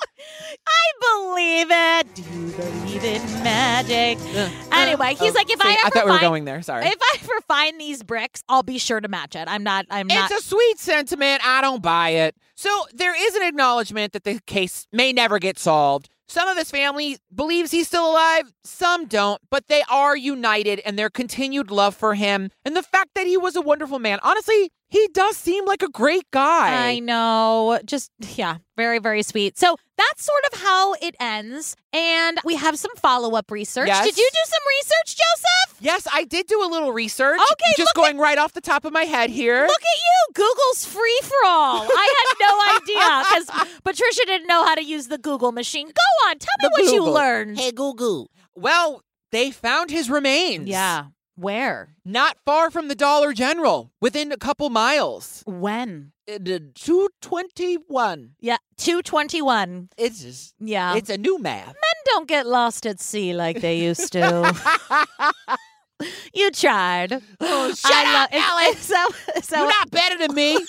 [0.67, 2.15] I believe it.
[2.15, 4.17] Do you believe in magic?
[4.35, 6.21] Uh, uh, anyway, he's Oh, like, if see, I ever I thought we were find-
[6.21, 6.61] going there.
[6.61, 6.85] Sorry.
[6.85, 9.47] If I ever find these bricks, I'll be sure to match it.
[9.47, 9.85] I'm not.
[9.89, 10.29] I'm not.
[10.31, 11.41] It's a sweet sentiment.
[11.45, 12.35] I don't buy it.
[12.55, 16.09] So there is an acknowledgement that the case may never get solved.
[16.31, 20.95] Some of his family believes he's still alive, some don't, but they are united in
[20.95, 24.17] their continued love for him and the fact that he was a wonderful man.
[24.23, 26.89] Honestly, he does seem like a great guy.
[26.89, 27.79] I know.
[27.85, 29.57] Just, yeah, very, very sweet.
[29.57, 31.77] So that's sort of how it ends.
[31.93, 33.87] And we have some follow up research.
[33.87, 34.05] Yes.
[34.05, 35.77] Did you do some research, Joseph?
[35.81, 37.39] Yes, I did do a little research.
[37.39, 39.65] Okay, just look going right off the top of my head here.
[39.65, 40.33] Look at you.
[40.33, 41.83] Google's free for all.
[41.89, 45.87] I had no idea because Patricia didn't know how to use the Google machine.
[45.87, 46.37] Go on.
[46.37, 47.57] Tell me The what you learned.
[47.57, 48.29] Hey, Google.
[48.55, 50.67] Well, they found his remains.
[50.67, 51.05] Yeah.
[51.35, 51.95] Where?
[52.05, 55.43] Not far from the Dollar General, within a couple miles.
[55.47, 56.11] When?
[56.31, 58.31] Uh, 221.
[58.39, 59.89] Yeah, 221.
[59.97, 60.95] It's just, Yeah.
[60.95, 61.67] it's a new math.
[61.67, 61.75] Men
[62.05, 64.53] don't get lost at sea like they used to.
[66.33, 67.21] you tried.
[67.39, 68.81] Oh, shut I up, lo- Alex.
[68.85, 68.95] So,
[69.41, 70.57] so You're not better than me.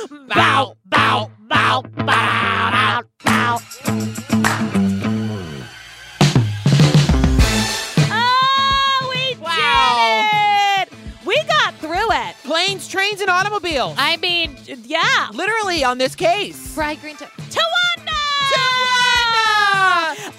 [13.81, 13.97] automobiles.
[13.99, 15.29] I mean, yeah.
[15.33, 16.75] Literally on this case.
[16.75, 17.67] Fried green to Tawana!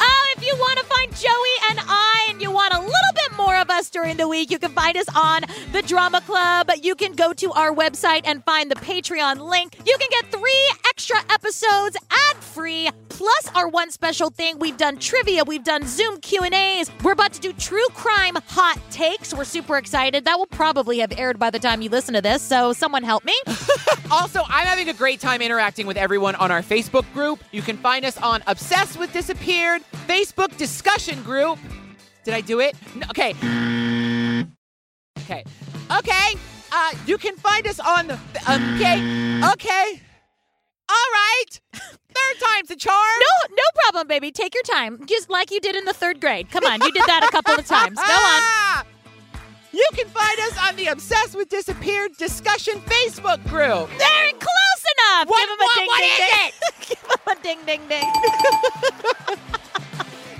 [0.03, 3.37] Oh, if you want to find Joey and I and you want a little bit
[3.37, 6.71] more of us during the week, you can find us on the Drama Club.
[6.81, 9.77] You can go to our website and find the Patreon link.
[9.85, 11.97] You can get three extra episodes
[12.29, 12.89] ad-free,
[13.21, 14.57] plus our one special thing.
[14.57, 16.89] We've done trivia, we've done Zoom Q&As.
[17.03, 19.31] We're about to do true crime hot takes.
[19.31, 20.25] We're super excited.
[20.25, 23.23] That will probably have aired by the time you listen to this, so someone help
[23.23, 23.35] me.
[24.09, 27.41] Also, I'm having a great time interacting with everyone on our Facebook group.
[27.53, 31.57] You can find us on Obsessed with Disappeared Facebook discussion group.
[32.25, 32.75] Did I do it?
[32.93, 33.29] No, okay.
[35.19, 35.45] Okay.
[35.97, 36.33] Okay.
[36.73, 38.19] Uh, you can find us on the.
[38.75, 39.49] Okay.
[39.53, 40.01] Okay.
[40.91, 41.59] All right.
[41.73, 42.97] Third time's a charm.
[43.49, 44.31] No, no problem, baby.
[44.31, 46.49] Take your time, just like you did in the third grade.
[46.51, 47.97] Come on, you did that a couple of times.
[47.97, 48.85] Go on.
[49.73, 53.87] You can find us on the Obsessed with Disappeared discussion Facebook group.
[53.97, 55.29] Very close enough.
[55.29, 56.51] What- Give him a what- ding, what ding, is ding.
[56.89, 58.11] Give him a ding, ding, ding.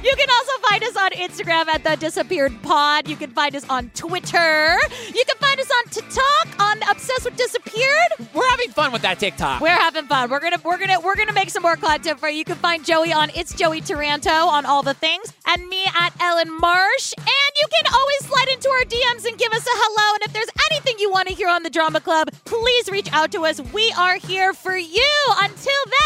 [0.04, 3.08] You can also find us on Instagram at the Disappeared Pod.
[3.08, 4.78] You can find us on Twitter.
[5.14, 8.30] You can find us on TikTok on Obsessed with Disappeared.
[8.34, 9.62] We're having fun with that TikTok.
[9.62, 10.30] We're having fun.
[10.32, 12.39] We're gonna we're gonna we're gonna make some more content for you.
[12.39, 16.14] You can find Joey on It's Joey Taranto on all the things, and me at
[16.20, 17.14] Ellen Marsh.
[17.18, 17.28] And
[17.62, 20.16] you can always slide into our DMs and give us a hello.
[20.16, 23.32] And if there's anything you want to hear on the Drama Club, please reach out
[23.34, 23.62] to us.
[23.72, 25.14] We are here for you.
[25.38, 26.02] Until then,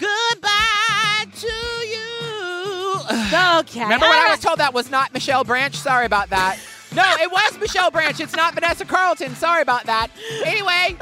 [0.00, 1.77] Goodbye to.
[3.10, 3.82] Okay.
[3.82, 5.74] Remember when I was told that was not Michelle Branch?
[5.74, 6.58] Sorry about that.
[6.94, 8.18] No, it was Michelle Branch.
[8.20, 9.34] It's not Vanessa Carlton.
[9.36, 10.08] Sorry about that.
[10.44, 10.96] Anyway,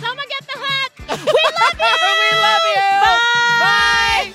[0.00, 0.90] Someone get the hat.
[0.98, 2.12] We love you.
[2.18, 2.80] we love you.
[3.02, 4.34] Bye.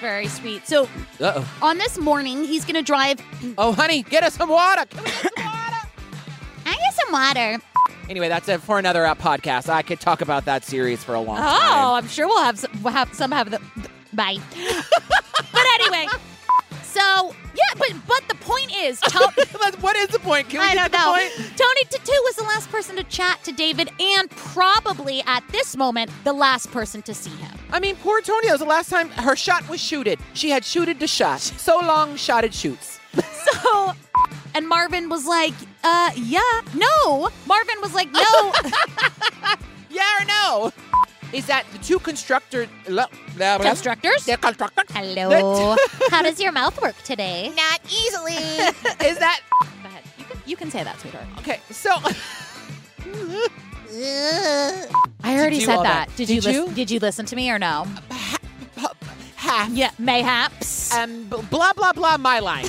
[0.00, 0.66] Very sweet.
[0.68, 0.84] So
[1.20, 1.58] Uh oh.
[1.62, 3.20] on this morning, he's gonna drive.
[3.56, 4.84] Oh, honey, get us some water.
[4.84, 5.88] Can we get some water?
[6.66, 7.58] I get some water.
[8.10, 9.70] Anyway, that's it for another uh, podcast.
[9.70, 11.46] I could talk about that series for a long time.
[11.48, 11.94] Oh.
[11.94, 13.60] I'm sure we'll have some, we'll have some have the
[14.14, 14.38] bye.
[15.52, 16.06] but anyway,
[16.82, 19.26] so yeah, but but the point is, Tony.
[19.80, 20.48] what is the point?
[20.48, 21.12] Can we I get don't to the know.
[21.44, 21.56] point?
[21.56, 26.10] Tony Tatu was the last person to chat to David, and probably at this moment
[26.24, 27.56] the last person to see him.
[27.72, 30.18] I mean, poor Tonya was the last time her shot was shooted.
[30.34, 31.40] She had shooted the shot.
[31.40, 33.00] So long, shotted shoots.
[33.62, 33.92] So,
[34.54, 35.52] and Marvin was like,
[35.84, 36.40] uh, yeah,
[36.74, 37.28] no.
[37.46, 38.52] Marvin was like, no.
[39.90, 40.72] Yeah or no?
[41.34, 44.24] is that the two constructor constructors.
[44.24, 44.92] Constructors.
[44.92, 45.76] Hello.
[46.10, 47.52] How does your mouth work today?
[47.56, 48.34] Not easily.
[49.06, 49.40] is that?
[49.60, 50.04] Go ahead.
[50.16, 51.26] You can, you can say that, sweetheart.
[51.38, 51.60] Okay.
[51.70, 51.90] So.
[55.22, 56.08] I already said that.
[56.16, 56.40] Did, you?
[56.40, 56.68] you?
[56.72, 57.86] Did you listen to me or no?
[58.10, 58.88] Uh,
[59.36, 59.70] Half.
[59.70, 60.94] Yeah, mayhaps.
[60.94, 62.16] Um, blah blah blah.
[62.16, 62.64] My line.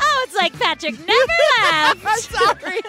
[0.00, 2.20] oh, it's like Patrick never left.
[2.20, 2.80] Sorry.